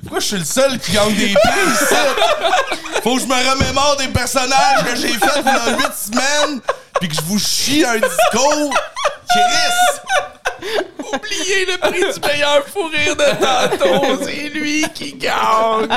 Pourquoi 0.01 0.19
je 0.19 0.25
suis 0.25 0.37
le 0.37 0.45
seul 0.45 0.79
qui 0.79 0.91
gagne 0.93 1.13
des 1.15 1.33
prix 1.33 1.71
ici? 1.73 1.95
Faut 3.03 3.15
que 3.15 3.21
je 3.21 3.27
me 3.27 3.35
remémore 3.51 3.97
des 3.97 4.07
personnages 4.07 4.83
que 4.85 4.95
j'ai 4.95 5.09
fait 5.09 5.39
il 5.39 5.45
y 5.45 5.49
a 5.49 5.77
8 5.77 5.93
semaines, 5.93 6.61
puis 6.99 7.09
que 7.09 7.15
je 7.15 7.21
vous 7.21 7.39
chie 7.39 7.83
un 7.85 7.95
discours. 7.95 8.73
Chris! 9.29 9.99
Oubliez 11.13 11.65
le 11.65 11.77
prix 11.77 11.99
du 11.99 12.19
meilleur 12.27 12.65
fou 12.67 12.87
rire 12.87 13.15
de 13.15 13.23
tantôt. 13.77 14.23
C'est 14.23 14.49
lui 14.49 14.85
qui 14.93 15.13
gagne. 15.13 15.87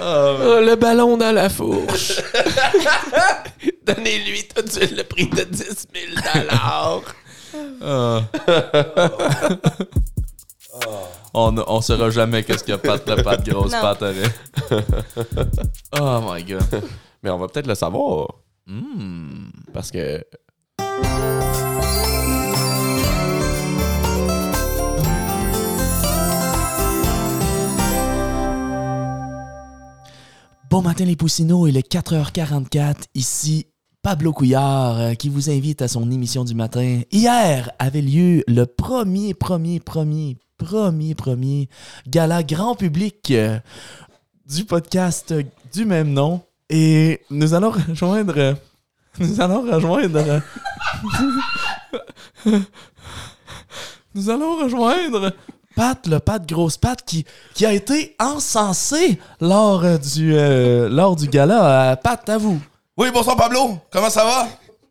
Oh, 0.00 0.60
le 0.60 0.74
ballon 0.76 1.16
dans 1.16 1.32
la 1.32 1.48
fourche. 1.50 2.12
Donnez-lui 3.84 4.46
tout 4.54 4.62
de 4.62 4.70
suite 4.70 4.92
le 4.96 5.02
prix 5.04 5.26
de 5.26 5.42
10 5.44 5.62
000 5.62 5.76
On, 11.34 11.56
on 11.66 11.80
saura 11.80 12.10
jamais 12.10 12.42
qu'est-ce 12.42 12.64
que 12.64 12.74
Pat, 12.74 13.06
le 13.08 13.22
Pat, 13.22 13.48
grosse 13.48 13.72
Non. 13.72 13.80
Pat 13.80 14.02
avait. 14.02 14.28
oh 16.00 16.20
my 16.28 16.42
god. 16.44 16.82
Mais 17.22 17.30
on 17.30 17.38
va 17.38 17.48
peut-être 17.48 17.66
le 17.66 17.74
savoir. 17.74 18.28
Hmm. 18.66 19.50
Parce 19.72 19.90
que. 19.90 20.24
Bon 30.70 30.82
matin 30.82 31.04
les 31.04 31.16
poussinots, 31.16 31.66
il 31.66 31.76
est 31.76 31.92
4h44. 31.92 33.06
Ici 33.14 33.66
Pablo 34.02 34.32
Couillard 34.32 34.98
euh, 34.98 35.14
qui 35.14 35.28
vous 35.28 35.50
invite 35.50 35.82
à 35.82 35.88
son 35.88 36.10
émission 36.10 36.44
du 36.44 36.54
matin. 36.54 37.02
Hier 37.12 37.70
avait 37.78 38.00
lieu 38.00 38.42
le 38.46 38.64
premier, 38.64 39.34
premier, 39.34 39.78
premier, 39.78 40.38
premier, 40.60 41.14
premier 41.14 41.68
gala 42.06 42.42
grand 42.42 42.74
public 42.74 43.30
euh, 43.30 43.58
du 44.46 44.64
podcast 44.64 45.32
euh, 45.32 45.42
du 45.72 45.84
même 45.84 46.12
nom. 46.12 46.42
Et 46.68 47.20
nous 47.30 47.54
allons 47.54 47.70
rejoindre. 47.70 48.56
Nous 49.18 49.40
allons 49.40 49.62
rejoindre. 49.62 50.40
nous 54.14 54.30
allons 54.30 54.56
rejoindre 54.56 55.32
Pat, 55.74 56.06
le 56.06 56.20
Pat 56.20 56.46
Grosse 56.46 56.76
Pat, 56.76 57.02
qui, 57.04 57.24
qui 57.54 57.66
a 57.66 57.72
été 57.72 58.14
encensé 58.20 59.18
lors 59.40 59.84
euh, 59.84 59.98
du, 59.98 60.34
euh, 60.34 60.88
lors 60.88 61.16
du 61.16 61.26
gala. 61.26 61.92
Euh, 61.92 61.96
Pat, 61.96 62.28
à 62.28 62.38
vous. 62.38 62.60
Oui, 62.96 63.08
bonsoir 63.12 63.36
Pablo, 63.36 63.78
comment 63.90 64.10
ça 64.10 64.24
va? 64.24 64.48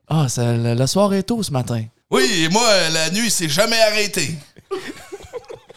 Ah, 0.10 0.28
ça, 0.28 0.54
le, 0.54 0.74
le 0.74 0.88
soir 0.88 1.14
est 1.14 1.24
tôt 1.24 1.42
ce 1.42 1.52
matin. 1.52 1.84
Oui, 2.12 2.24
et 2.44 2.50
moi, 2.50 2.68
la 2.92 3.10
nuit, 3.12 3.30
c'est 3.30 3.48
jamais 3.50 3.80
arrêté. 3.82 4.36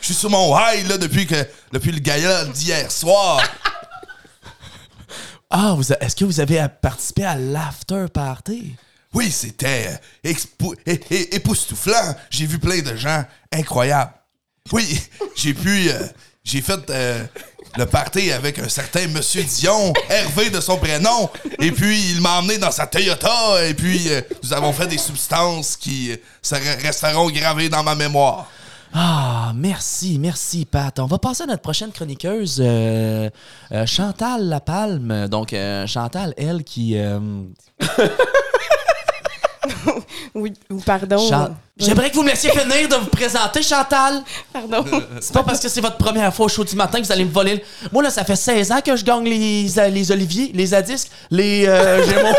Je 0.03 0.07
suis 0.07 0.15
sur 0.15 0.29
mon 0.29 0.55
high, 0.59 0.87
là, 0.87 0.99
depuis, 0.99 1.27
que, 1.27 1.49
depuis 1.73 1.91
le 1.93 2.01
gala 2.01 2.45
d'hier 2.45 2.91
soir. 2.93 3.41
Ah, 5.55 5.75
vous 5.77 5.93
a- 5.93 5.97
est-ce 6.03 6.17
que 6.17 6.25
vous 6.25 6.41
avez 6.41 6.65
participé 6.81 7.25
à 7.27 7.37
l'after 7.37 8.07
party? 8.13 8.75
Oui, 9.13 9.31
c'était 9.31 9.87
euh, 10.25 10.31
expo- 10.31 10.75
é- 10.87 10.99
é- 11.11 11.35
époustouflant. 11.37 12.15
J'ai 12.31 12.47
vu 12.47 12.59
plein 12.59 12.81
de 12.81 12.97
gens 12.97 13.23
incroyables. 13.53 14.15
Oui, 14.73 14.99
j'ai 15.37 15.53
pu. 15.53 15.91
euh, 15.91 16.07
j'ai 16.43 16.63
fait 16.63 16.89
euh, 16.89 17.23
le 17.77 17.85
party 17.85 18.33
avec 18.33 18.59
un 18.61 18.69
certain 18.71 19.07
Monsieur 19.09 19.43
Dion, 19.45 19.93
Hervé 20.09 20.49
de 20.49 20.59
son 20.63 20.79
prénom. 20.79 21.29
Et 21.61 21.71
puis, 21.71 22.13
il 22.13 22.23
m'a 22.23 22.39
emmené 22.39 22.57
dans 22.57 22.71
sa 22.71 22.87
Toyota. 22.87 23.63
Et 23.69 23.75
puis, 23.75 24.09
euh, 24.09 24.23
nous 24.43 24.55
avons 24.55 24.73
fait 24.73 24.87
des 24.87 24.97
substances 24.97 25.77
qui 25.77 26.13
euh, 26.13 26.17
se 26.41 26.55
re- 26.55 26.81
resteront 26.83 27.29
gravées 27.31 27.69
dans 27.69 27.83
ma 27.83 27.95
mémoire. 27.95 28.51
Ah, 28.95 29.53
merci, 29.55 30.19
merci, 30.19 30.65
Pat. 30.67 30.99
On 30.99 31.07
va 31.07 31.19
passer 31.19 31.45
à 31.45 31.47
notre 31.47 31.63
prochaine 31.63 31.93
chroniqueuse, 31.93 32.59
euh, 32.61 33.31
euh, 33.73 33.87
Chantal 33.87 34.45
Lapalme. 34.49 35.29
Donc, 35.29 35.53
euh, 35.55 35.87
Chantal, 35.87 36.35
elle 36.37 36.63
qui. 36.63 36.97
euh, 36.99 37.19
Oui, 40.35 40.53
ou 40.71 40.79
pardon. 40.81 41.19
Chan- 41.29 41.51
J'aimerais 41.77 42.11
que 42.11 42.15
vous 42.17 42.23
me 42.23 42.29
laissiez 42.29 42.51
finir 42.51 42.89
de 42.89 42.95
vous 42.97 43.07
présenter, 43.11 43.63
Chantal. 43.63 44.23
Pardon. 44.53 44.85
C'est 45.21 45.33
pas 45.33 45.43
parce 45.43 45.61
que 45.61 45.69
c'est 45.69 45.81
votre 45.81 45.97
première 45.99 46.33
fois 46.35 46.47
au 46.47 46.49
show 46.49 46.65
du 46.65 46.75
matin 46.75 47.01
que 47.01 47.05
vous 47.07 47.13
allez 47.13 47.25
me 47.25 47.31
voler. 47.31 47.57
le- 47.57 47.89
Moi, 47.93 48.03
là, 48.03 48.11
ça 48.11 48.25
fait 48.25 48.37
16 48.37 48.73
ans 48.73 48.81
que 48.85 48.97
je 48.97 49.05
gagne 49.05 49.25
les, 49.25 49.69
les 49.91 50.13
oliviers, 50.13 50.51
les 50.55 50.67
zadisques, 50.67 51.11
les 51.31 51.67
euh, 51.67 52.03
gémeaux. 52.05 52.35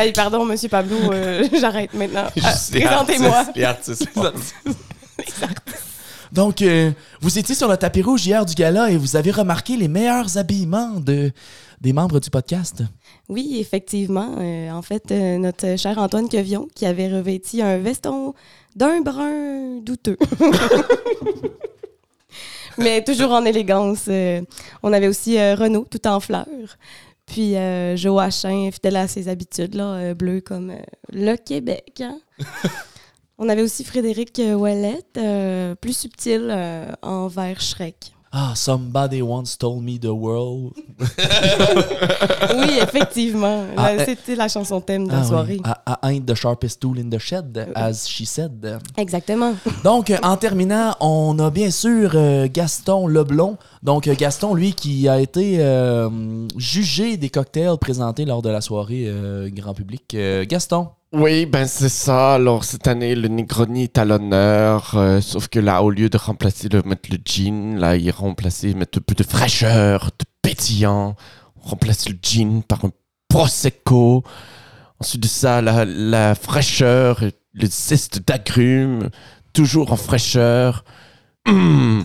Allez, 0.00 0.12
pardon, 0.12 0.44
monsieur 0.44 0.68
Pablo, 0.68 0.96
euh, 1.12 1.46
j'arrête 1.60 1.92
maintenant. 1.94 2.24
Ah, 2.42 2.54
les 2.72 2.80
Présentez-moi. 2.80 3.36
artistes- 3.36 4.08
Les 4.16 5.44
artistes. 5.44 5.84
Donc, 6.32 6.62
euh, 6.62 6.92
vous 7.20 7.38
étiez 7.38 7.54
sur 7.54 7.68
le 7.68 7.76
tapis 7.76 8.02
rouge 8.02 8.24
hier 8.24 8.46
du 8.46 8.54
gala 8.54 8.90
et 8.90 8.96
vous 8.96 9.16
avez 9.16 9.30
remarqué 9.32 9.76
les 9.76 9.88
meilleurs 9.88 10.38
habillements 10.38 11.00
de, 11.00 11.32
des 11.80 11.92
membres 11.92 12.20
du 12.20 12.30
podcast. 12.30 12.82
Oui, 13.28 13.56
effectivement. 13.60 14.36
Euh, 14.38 14.70
en 14.70 14.80
fait, 14.80 15.10
euh, 15.10 15.38
notre 15.38 15.76
cher 15.76 15.98
Antoine 15.98 16.28
Quevion, 16.28 16.68
qui 16.74 16.86
avait 16.86 17.08
revêti 17.08 17.60
un 17.62 17.78
veston 17.78 18.32
d'un 18.76 19.00
brun 19.00 19.80
douteux. 19.82 20.16
Mais 22.78 23.02
toujours 23.04 23.32
en 23.32 23.44
élégance. 23.44 24.04
Euh, 24.08 24.40
on 24.82 24.92
avait 24.92 25.08
aussi 25.08 25.36
euh, 25.36 25.54
Renaud, 25.56 25.86
tout 25.90 26.06
en 26.06 26.20
fleurs. 26.20 26.46
Puis 27.30 27.54
euh, 27.54 27.96
Joachim, 27.96 28.70
fidèle 28.72 28.96
à 28.96 29.06
ses 29.06 29.28
habitudes, 29.28 29.76
là, 29.76 29.94
euh, 29.94 30.14
bleu 30.14 30.40
comme 30.40 30.70
euh, 30.70 30.82
le 31.12 31.36
Québec. 31.36 32.00
hein. 32.00 32.18
on 33.38 33.48
avait 33.48 33.62
aussi 33.62 33.84
Frédéric 33.84 34.40
euh, 34.40 34.54
Ouellette, 34.54 35.20
plus 35.80 35.96
subtil, 35.96 36.52
en 37.02 37.28
vert 37.28 37.60
Shrek. 37.60 38.12
Ah, 38.32 38.52
somebody 38.54 39.22
once 39.22 39.56
told 39.58 39.82
me 39.82 39.98
the 39.98 40.06
world. 40.12 40.72
Oui, 42.56 42.78
effectivement. 42.82 43.64
Ah, 43.76 43.90
euh, 43.90 44.04
C'était 44.06 44.34
la 44.34 44.48
chanson 44.48 44.80
thème 44.80 45.06
de 45.06 45.12
Ah 45.12 45.16
la 45.16 45.22
oui. 45.22 45.28
soirée. 45.28 45.60
I, 45.64 45.92
I 46.02 46.16
ain't 46.16 46.26
the 46.26 46.34
sharpest 46.34 46.80
tool 46.80 46.98
in 46.98 47.08
the 47.10 47.18
shed, 47.18 47.70
as 47.74 48.06
she 48.08 48.24
said. 48.26 48.78
Exactement. 48.96 49.54
Donc, 49.84 50.12
en 50.22 50.36
terminant, 50.36 50.94
on 51.00 51.38
a 51.38 51.50
bien 51.50 51.70
sûr 51.70 52.12
euh, 52.14 52.48
Gaston 52.52 53.06
Leblon. 53.06 53.56
Donc, 53.82 54.06
euh, 54.08 54.14
Gaston, 54.16 54.54
lui, 54.54 54.72
qui 54.74 55.08
a 55.08 55.20
été 55.20 55.56
euh, 55.60 56.08
jugé 56.56 57.16
des 57.16 57.30
cocktails 57.30 57.78
présentés 57.80 58.24
lors 58.24 58.42
de 58.42 58.50
la 58.50 58.60
soirée 58.60 59.04
euh, 59.06 59.48
grand 59.52 59.74
public. 59.74 60.16
Gaston. 60.48 60.88
Oui, 61.12 61.44
ben 61.46 61.66
c'est 61.66 61.88
ça. 61.88 62.34
Alors 62.34 62.64
cette 62.64 62.86
année, 62.86 63.14
le 63.16 63.26
Negroni 63.28 63.84
est 63.84 63.98
à 63.98 64.04
l'honneur. 64.04 64.92
euh, 64.94 65.20
sauf 65.20 65.48
que 65.48 65.58
là, 65.58 65.82
au 65.82 65.90
lieu 65.90 66.08
de 66.08 66.16
remplacer 66.16 66.68
le 66.68 66.82
mettre 66.82 67.10
le 67.10 67.18
gin, 67.24 67.76
là, 67.78 67.96
il 67.96 68.10
remplacé 68.12 68.74
mettre 68.74 68.98
un 68.98 69.02
peu 69.02 69.14
de 69.16 69.24
fraîcheur, 69.24 70.10
de 70.18 70.24
pétillant. 70.40 71.16
On 71.64 71.68
remplace 71.70 72.08
le 72.08 72.14
gin 72.22 72.62
par 72.62 72.84
un 72.84 72.90
prosecco. 73.28 74.22
Ensuite 75.00 75.22
de 75.22 75.28
ça, 75.28 75.60
la, 75.62 75.84
la 75.84 76.34
fraîcheur, 76.36 77.20
le 77.54 77.66
zeste 77.66 78.20
d'agrumes, 78.26 79.10
toujours 79.52 79.92
en 79.92 79.96
fraîcheur. 79.96 80.84
Hum. 81.48 82.04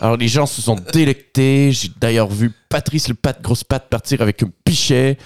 Alors 0.00 0.16
les 0.16 0.28
gens 0.28 0.46
se 0.46 0.62
sont 0.62 0.76
délectés. 0.94 1.72
J'ai 1.72 1.90
d'ailleurs 2.00 2.28
vu 2.30 2.50
Patrice 2.70 3.08
le 3.08 3.14
Pat 3.14 3.40
Grosse 3.42 3.64
Patte 3.64 3.90
partir 3.90 4.22
avec 4.22 4.42
un 4.42 4.50
pichet. 4.64 5.18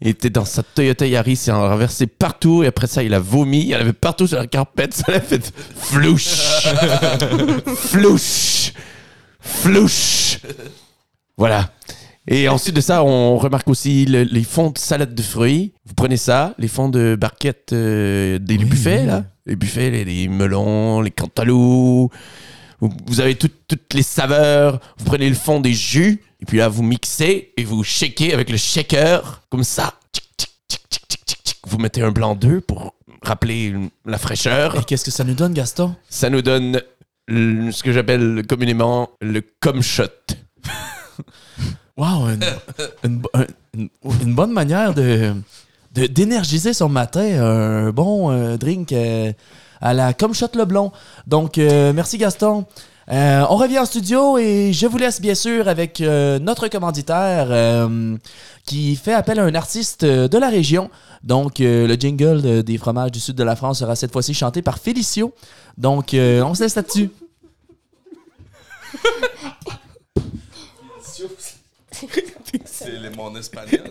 Il 0.00 0.08
était 0.08 0.30
dans 0.30 0.44
sa 0.44 0.62
Toyota 0.62 1.06
Yaris, 1.06 1.44
il 1.46 1.52
en 1.52 1.62
a 1.64 1.68
renversé 1.70 2.06
partout 2.06 2.62
et 2.62 2.66
après 2.66 2.86
ça 2.86 3.02
il 3.02 3.14
a 3.14 3.18
vomi, 3.20 3.66
il 3.68 3.74
en 3.76 3.80
avait 3.80 3.92
partout 3.92 4.26
sur 4.26 4.38
la 4.38 4.46
carpette, 4.46 4.92
ça 4.94 5.10
l'a 5.12 5.20
fait 5.20 5.52
flouche, 5.76 6.24
flouche, 7.76 8.72
flouche. 9.40 10.38
Voilà. 11.36 11.70
Et 12.26 12.48
ensuite 12.48 12.74
de 12.74 12.80
ça, 12.80 13.04
on 13.04 13.36
remarque 13.36 13.68
aussi 13.68 14.06
le- 14.06 14.22
les 14.22 14.44
fonds 14.44 14.70
de 14.70 14.78
salade 14.78 15.14
de 15.14 15.22
fruits. 15.22 15.74
Vous 15.84 15.92
prenez 15.94 16.16
ça, 16.16 16.54
les 16.58 16.68
fonds 16.68 16.88
de 16.88 17.16
barquettes 17.20 17.72
euh, 17.74 18.38
des 18.38 18.56
buffets, 18.56 19.04
là. 19.04 19.24
Les 19.46 19.56
buffets, 19.56 19.90
les, 19.90 20.04
les 20.06 20.28
melons, 20.28 21.02
les 21.02 21.10
cantaloupes. 21.10 22.12
Vous, 22.84 22.92
vous 23.06 23.20
avez 23.20 23.34
tout- 23.34 23.50
toutes 23.66 23.94
les 23.94 24.02
saveurs. 24.02 24.78
Vous 24.98 25.04
prenez 25.06 25.28
le 25.30 25.34
fond 25.34 25.58
des 25.60 25.72
jus. 25.72 26.22
Et 26.40 26.44
puis 26.44 26.58
là, 26.58 26.68
vous 26.68 26.82
mixez 26.82 27.52
et 27.56 27.64
vous 27.64 27.82
shakez 27.82 28.34
avec 28.34 28.50
le 28.50 28.58
shaker. 28.58 29.40
Comme 29.50 29.64
ça. 29.64 29.94
Tchic, 30.12 30.24
tchic, 30.38 30.50
tchic, 30.68 30.80
tchic, 30.90 31.02
tchic, 31.08 31.20
tchic, 31.26 31.38
tchic. 31.44 31.58
Vous 31.66 31.78
mettez 31.78 32.02
un 32.02 32.10
blanc 32.10 32.34
d'œuf 32.34 32.60
pour 32.60 32.94
rappeler 33.22 33.74
la 34.04 34.18
fraîcheur. 34.18 34.76
Et 34.78 34.84
qu'est-ce 34.84 35.04
que 35.06 35.10
ça 35.10 35.24
nous 35.24 35.32
donne, 35.34 35.54
Gaston? 35.54 35.94
Ça 36.10 36.28
nous 36.28 36.42
donne 36.42 36.82
le- 37.26 37.72
ce 37.72 37.82
que 37.82 37.90
j'appelle 37.90 38.42
communément 38.46 39.08
le 39.22 39.40
cum 39.60 39.80
shot. 39.82 40.04
Wow, 41.96 42.26
une, 42.28 42.44
une, 43.04 43.18
bo- 43.18 43.30
un- 43.34 43.46
une- 43.72 43.88
une 44.22 44.34
bonne 44.34 44.52
manière 44.52 44.94
de- 44.94 45.32
d'énergiser 45.92 46.72
son 46.74 46.88
matin. 46.88 47.20
Un 47.22 47.90
bon 47.92 48.32
euh, 48.32 48.56
drink 48.56 48.90
euh, 48.92 49.32
à 49.80 49.94
la 49.94 50.12
comme 50.14 50.34
shot 50.34 50.48
Leblon. 50.54 50.92
Donc, 51.26 51.58
euh, 51.58 51.92
merci 51.92 52.18
Gaston. 52.18 52.64
Euh, 53.12 53.44
on 53.50 53.56
revient 53.56 53.78
en 53.80 53.84
studio 53.84 54.38
et 54.38 54.72
je 54.72 54.86
vous 54.86 54.96
laisse 54.96 55.20
bien 55.20 55.34
sûr 55.34 55.68
avec 55.68 56.00
euh, 56.00 56.38
notre 56.38 56.68
commanditaire 56.68 57.48
euh, 57.50 58.16
qui 58.64 58.96
fait 58.96 59.12
appel 59.12 59.38
à 59.38 59.44
un 59.44 59.54
artiste 59.54 60.04
euh, 60.04 60.26
de 60.26 60.38
la 60.38 60.48
région. 60.48 60.90
Donc, 61.22 61.60
euh, 61.60 61.86
le 61.86 61.94
jingle 61.96 62.40
de- 62.40 62.62
des 62.62 62.78
fromages 62.78 63.12
du 63.12 63.20
sud 63.20 63.36
de 63.36 63.44
la 63.44 63.56
France 63.56 63.80
sera 63.80 63.94
cette 63.94 64.10
fois-ci 64.12 64.32
chanté 64.32 64.62
par 64.62 64.78
Félicio. 64.78 65.34
Donc, 65.76 66.14
euh, 66.14 66.42
on 66.44 66.54
se 66.54 66.62
laisse 66.62 66.76
là-dessus. 66.76 67.10
C'est 72.64 72.98
les- 72.98 73.10
mon 73.10 73.34
espagnol. 73.36 73.90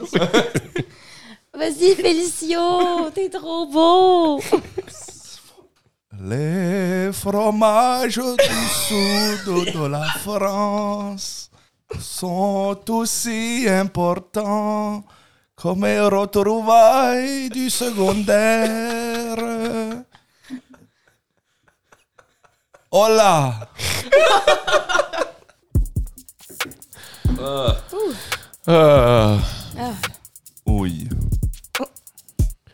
Vas-y, 1.53 1.95
Félicio, 1.95 3.09
t'es 3.13 3.29
trop 3.29 3.67
beau. 3.67 4.41
Les 6.25 7.11
fromages 7.11 8.15
du 8.15 8.67
sud 8.87 9.73
de 9.73 9.87
la 9.87 10.05
France 10.05 11.51
sont 11.99 12.79
aussi 12.87 13.65
importants 13.67 15.03
comme 15.53 15.83
les 15.83 15.99
retrouvailles 15.99 17.49
du 17.49 17.69
secondaire. 17.69 19.35
Hola! 22.89 23.69
Ah. 28.65 29.37
Oui. 30.65 31.09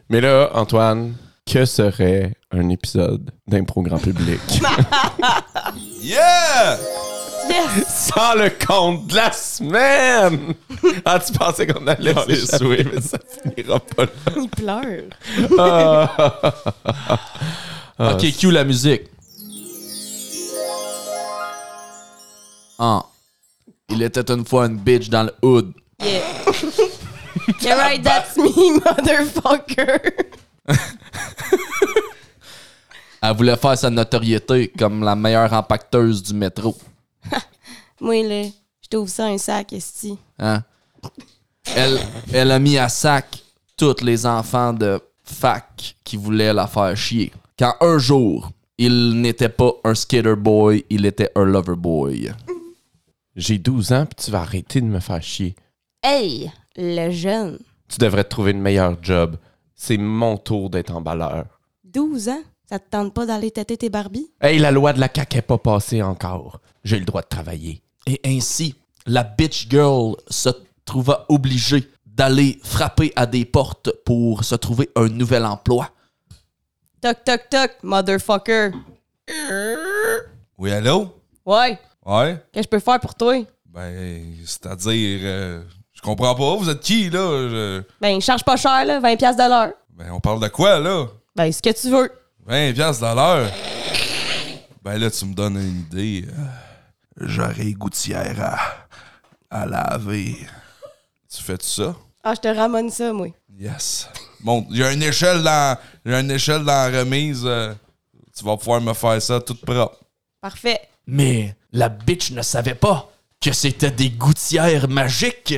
Mais 0.08 0.22
là, 0.22 0.52
Antoine, 0.54 1.16
que 1.48 1.66
serait 1.66 2.36
un 2.52 2.70
épisode 2.70 3.32
d'impro 3.48 3.82
grand 3.82 4.00
public 4.00 4.40
Yeah! 6.02 6.78
sans 7.88 8.36
le 8.36 8.50
compte 8.66 9.08
de 9.08 9.16
la 9.16 9.32
semaine? 9.32 10.54
Ah, 11.06 11.20
tu 11.20 11.34
pensais 11.34 11.66
qu'on 11.68 11.86
allait 11.88 12.14
les 12.28 12.36
s'échapper, 12.36 12.86
mais 12.94 13.02
ça 13.02 13.18
finira 13.44 13.80
pas 13.80 14.04
là. 14.04 14.12
Il 14.38 14.50
pleure. 14.50 15.04
Ah. 15.58 16.44
ok, 18.14 18.38
cue 18.38 18.52
la 18.52 18.64
musique. 18.64 19.04
Ah. 22.78 23.04
Il 23.90 24.04
était 24.04 24.32
une 24.32 24.46
fois 24.46 24.68
une 24.68 24.78
bitch 24.78 25.10
dans 25.10 25.24
le 25.24 25.34
hood. 25.42 25.74
Yeah. 26.02 26.22
yeah, 27.62 27.76
right, 27.76 28.04
that's 28.04 28.38
me, 28.38 28.80
motherfucker. 28.80 30.00
Elle 33.22 33.36
voulait 33.36 33.58
faire 33.58 33.78
sa 33.78 33.90
notoriété 33.90 34.70
comme 34.70 35.04
la 35.04 35.16
meilleure 35.16 35.54
impacteuse 35.54 36.24
du 36.24 36.34
métro. 36.34 36.76
Moi, 38.02 38.24
là, 38.24 38.44
je 38.82 38.88
t'ouvre 38.90 39.10
ça 39.10 39.26
un 39.26 39.38
sac, 39.38 39.74
esti. 39.74 40.18
Hein? 40.38 40.64
Elle, 41.76 42.00
elle 42.34 42.52
a 42.52 42.60
mis 42.60 42.78
à 42.78 42.88
sac 42.90 43.44
tous 43.76 44.02
les 44.02 44.26
enfants 44.26 44.74
de 44.74 45.00
fac 45.24 45.96
qui 46.04 46.18
voulaient 46.18 46.54
la 46.54 46.68
faire 46.68 46.96
chier. 46.96 47.32
Quand 47.58 47.76
un 47.82 47.98
jour, 47.98 48.52
il 48.78 49.20
n'était 49.20 49.50
pas 49.50 49.74
un 49.84 49.94
skater 49.94 50.36
boy, 50.36 50.86
il 50.90 51.06
était 51.06 51.32
un 51.36 51.44
lover 51.44 51.76
boy. 51.76 52.32
J'ai 53.36 53.58
12 53.58 53.92
ans, 53.92 54.06
puis 54.06 54.26
tu 54.26 54.32
vas 54.32 54.42
arrêter 54.42 54.82
de 54.82 54.86
me 54.86 55.00
faire 55.00 55.22
chier. 55.22 55.56
Hey, 56.02 56.52
le 56.76 57.12
jeune. 57.12 57.60
Tu 57.90 57.98
devrais 57.98 58.24
te 58.24 58.30
trouver 58.30 58.52
une 58.52 58.62
meilleure 58.62 58.98
job. 59.02 59.38
C'est 59.76 59.98
mon 59.98 60.38
tour 60.38 60.70
d'être 60.70 60.96
emballeur. 60.96 61.46
12 61.84 62.30
ans? 62.30 62.44
Ça 62.70 62.78
te 62.78 62.88
tente 62.90 63.14
pas 63.16 63.26
d'aller 63.26 63.50
têter 63.50 63.78
tes 63.78 63.90
Barbies? 63.90 64.30
Hey, 64.42 64.60
la 64.60 64.70
loi 64.70 64.94
de 64.94 65.00
la 65.00 65.10
CAQ 65.14 65.38
est 65.40 65.42
pas 65.42 65.58
passée 65.58 66.04
encore. 66.04 66.60
J'ai 66.84 67.00
le 67.00 67.06
droit 67.06 67.24
de 67.24 67.28
travailler. 67.28 67.82
Et 68.06 68.20
ainsi, 68.26 68.76
la 69.08 69.24
bitch 69.24 69.68
girl 69.70 70.16
se 70.30 70.50
trouva 70.86 71.26
obligée 71.30 71.90
d'aller 72.06 72.60
frapper 72.64 73.12
à 73.16 73.26
des 73.26 73.46
portes 73.46 73.92
pour 74.06 74.44
se 74.44 74.54
trouver 74.56 74.90
un 74.96 75.08
nouvel 75.08 75.46
emploi. 75.46 75.90
Toc, 77.02 77.24
toc, 77.24 77.50
toc, 77.50 77.72
motherfucker. 77.82 78.72
Oui, 80.58 80.72
allô? 80.72 81.08
Ouais, 81.46 81.80
Ouais? 82.06 82.44
qu'est-ce 82.52 82.68
que 82.68 82.78
je 82.78 82.78
peux 82.78 82.80
faire 82.80 83.00
pour 83.00 83.16
toi? 83.16 83.36
Ben, 83.66 84.36
c'est-à-dire, 84.46 85.20
euh, 85.24 85.64
je 85.94 86.02
comprends 86.02 86.36
pas. 86.36 86.56
Vous 86.56 86.70
êtes 86.70 86.82
qui, 86.82 87.10
là? 87.10 87.20
Je- 87.50 87.82
Ben, 88.02 88.20
charge 88.22 88.44
pas 88.44 88.58
cher, 88.58 88.86
là, 88.86 89.00
20$ 89.00 89.16
piastres 89.18 89.44
de 89.44 89.50
l'heure. 89.50 89.74
Ben, 89.96 90.12
on 90.12 90.20
parle 90.20 90.40
de 90.42 90.48
quoi, 90.50 90.80
là? 90.80 91.08
Ben, 91.36 91.52
ce 91.52 91.62
que 91.62 91.70
tu 91.72 91.90
veux. 91.90 92.12
20 92.50 92.74
piastres 92.74 93.02
de 93.10 93.16
l'heure. 93.16 93.52
Ben 94.84 94.98
là, 94.98 95.12
tu 95.12 95.26
me 95.26 95.34
donnes 95.36 95.58
une 95.58 95.82
idée. 95.82 96.26
Euh, 96.28 97.26
J'aurais 97.28 97.72
gouttière 97.74 98.36
à, 99.52 99.62
à 99.62 99.66
laver. 99.66 100.36
Tu 101.32 101.44
fais 101.44 101.58
ça? 101.62 101.96
Ah, 102.24 102.34
je 102.36 102.40
te 102.42 102.48
ramène 102.48 102.90
ça, 102.90 103.12
moi. 103.14 103.28
Yes. 103.60 104.10
Bon, 104.40 104.66
il 104.72 104.78
y 104.78 104.84
a 104.84 104.92
une 104.94 105.04
échelle 105.04 105.44
dans, 105.44 105.78
il 106.06 106.12
y 106.12 106.16
a 106.16 106.22
une 106.22 106.32
échelle 106.32 106.64
dans 106.64 106.90
la 106.92 107.00
remise. 107.02 107.44
euh, 107.46 107.74
tu 108.36 108.44
vas 108.46 108.56
pouvoir 108.58 108.80
me 108.82 108.94
faire 108.94 109.22
ça 109.22 109.40
tout 109.42 109.56
propre. 109.56 109.98
Parfait. 110.42 110.80
Mais 111.06 111.56
la 111.74 111.90
bitch 111.90 112.32
ne 112.32 112.42
savait 112.42 112.74
pas 112.76 113.12
que 113.42 113.52
c'était 113.52 113.92
des 113.92 114.10
gouttières 114.10 114.88
magiques. 114.88 115.56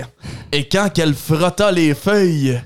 Et 0.51 0.67
quand 0.67 0.89
qu'elle 0.91 1.13
frotta 1.13 1.71
les 1.71 1.93
feuilles 1.93 2.61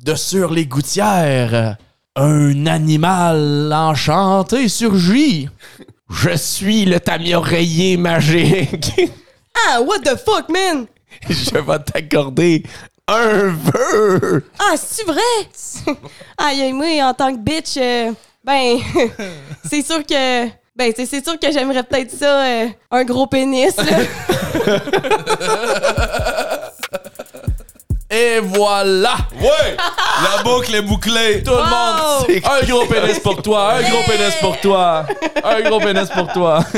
de 0.00 0.14
sur 0.14 0.52
les 0.52 0.66
gouttières, 0.66 1.76
un 2.18 2.66
animal 2.66 3.72
enchanté 3.72 4.68
surgit. 4.68 5.48
Je 6.10 6.36
suis 6.36 6.84
le 6.84 6.98
tami-oreiller 7.00 7.96
magique. 7.96 8.92
Ah, 9.70 9.80
what 9.80 9.98
the 10.04 10.16
fuck, 10.16 10.48
man? 10.48 10.86
Je 11.28 11.58
vais 11.58 11.78
t'accorder 11.80 12.62
un 13.08 13.48
vœu. 13.48 14.44
Ah, 14.56 14.74
c'est 14.76 15.04
vrai? 15.04 15.18
Aïe, 16.38 16.62
aïe, 16.62 16.72
moi, 16.72 16.86
en 17.02 17.12
tant 17.12 17.32
que 17.34 17.40
bitch, 17.40 17.76
euh, 17.76 18.12
ben, 18.44 18.78
c'est 19.68 19.82
sûr 19.82 20.06
que. 20.06 20.46
Ben, 20.76 20.92
c'est 20.94 21.06
c'est 21.06 21.24
sûr 21.24 21.40
que 21.40 21.50
j'aimerais 21.50 21.82
peut-être 21.82 22.12
ça, 22.12 22.44
euh, 22.44 22.68
un 22.92 23.04
gros 23.04 23.26
pénis. 23.26 23.76
là. 23.76 23.84
Et 28.10 28.40
voilà! 28.40 29.16
Ouais! 29.38 29.76
La 29.76 30.42
boucle 30.42 30.74
est 30.74 30.80
bouclée! 30.82 31.42
Tout 31.42 31.50
le 31.50 31.56
monde! 31.58 32.40
Un 32.44 32.64
gros 32.66 32.86
pénis 32.86 33.18
pour 33.20 33.42
toi! 33.42 33.74
Un 33.74 33.82
gros 33.82 34.02
pénis 34.06 34.34
pour 34.40 34.58
toi! 34.60 35.04
Un 35.44 35.60
gros 35.62 35.78
pénis 35.78 36.08
pour 36.08 36.26
toi! 36.32 36.60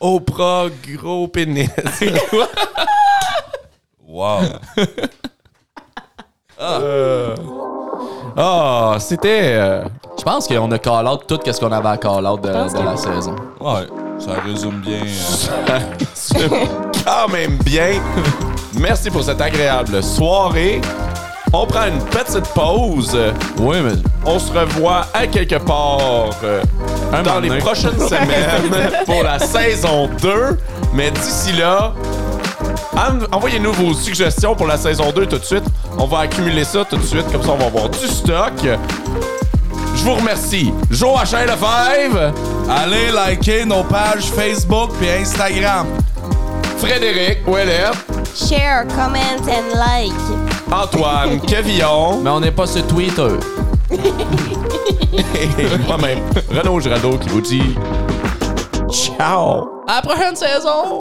Oprah, 0.00 0.66
gros 0.94 1.28
pénis. 1.28 1.68
Wow! 4.12 4.40
Ah, 8.36 8.96
c'était. 8.98 9.52
euh, 9.54 9.84
Je 10.18 10.22
pense 10.22 10.46
qu'on 10.48 10.70
a 10.72 10.78
call 10.78 11.06
out 11.06 11.26
tout 11.26 11.38
ce 11.44 11.58
qu'on 11.60 11.72
avait 11.72 11.88
à 11.88 11.96
call 11.96 12.26
out 12.26 12.40
de, 12.42 12.48
de 12.48 12.84
la 12.84 12.96
saison. 12.96 13.36
Ouais, 13.60 13.86
ça 14.18 14.32
résume 14.44 14.80
bien. 14.80 15.00
euh, 15.70 16.89
quand 17.04 17.28
même 17.28 17.56
bien. 17.64 18.00
Merci 18.78 19.10
pour 19.10 19.22
cette 19.24 19.40
agréable 19.40 20.02
soirée. 20.02 20.80
On 21.52 21.66
prend 21.66 21.86
une 21.86 21.98
petite 22.04 22.46
pause. 22.54 23.18
Oui, 23.58 23.78
mais. 23.82 23.92
On 24.24 24.38
se 24.38 24.52
revoit 24.52 25.06
à 25.14 25.26
quelque 25.26 25.56
part 25.56 26.30
euh, 26.44 26.62
Un 27.12 27.22
dans 27.22 27.40
les 27.40 27.58
prochaines 27.58 27.98
semaines 28.08 28.92
pour 29.06 29.22
la 29.24 29.38
saison 29.38 30.08
2. 30.22 30.58
Mais 30.94 31.10
d'ici 31.10 31.52
là, 31.58 31.92
en- 32.94 33.34
envoyez-nous 33.36 33.72
vos 33.72 33.94
suggestions 33.94 34.54
pour 34.54 34.66
la 34.66 34.76
saison 34.76 35.10
2 35.10 35.26
tout 35.26 35.38
de 35.38 35.44
suite. 35.44 35.64
On 35.98 36.06
va 36.06 36.20
accumuler 36.20 36.64
ça 36.64 36.84
tout 36.84 36.96
de 36.98 37.04
suite, 37.04 37.30
comme 37.32 37.42
ça 37.42 37.50
on 37.52 37.56
va 37.56 37.66
avoir 37.66 37.88
du 37.88 38.06
stock. 38.06 38.52
Je 39.96 40.04
vous 40.04 40.14
remercie. 40.14 40.72
Joachim 40.90 41.46
Lefebvre, 41.46 42.32
Allez 42.68 43.10
liker 43.12 43.64
nos 43.64 43.82
pages 43.82 44.24
Facebook 44.34 44.90
et 45.02 45.20
Instagram. 45.22 45.86
Frédéric 46.80 47.46
Ouellet, 47.46 47.90
Share, 48.34 48.86
comment 48.96 49.46
and 49.46 49.78
like. 49.78 50.12
Antoine 50.72 51.38
Cavillon 51.46 52.22
Mais 52.22 52.30
on 52.30 52.40
n'est 52.40 52.50
pas 52.50 52.66
sur 52.66 52.86
Twitter. 52.86 53.28
moi-même, 55.86 56.20
Renaud 56.50 56.80
Giraldo 56.80 57.18
qui 57.18 57.28
vous 57.28 57.42
dit 57.42 57.74
ciao. 58.90 59.82
À 59.86 59.96
la 59.96 60.02
prochaine 60.02 60.34
saison! 60.34 61.00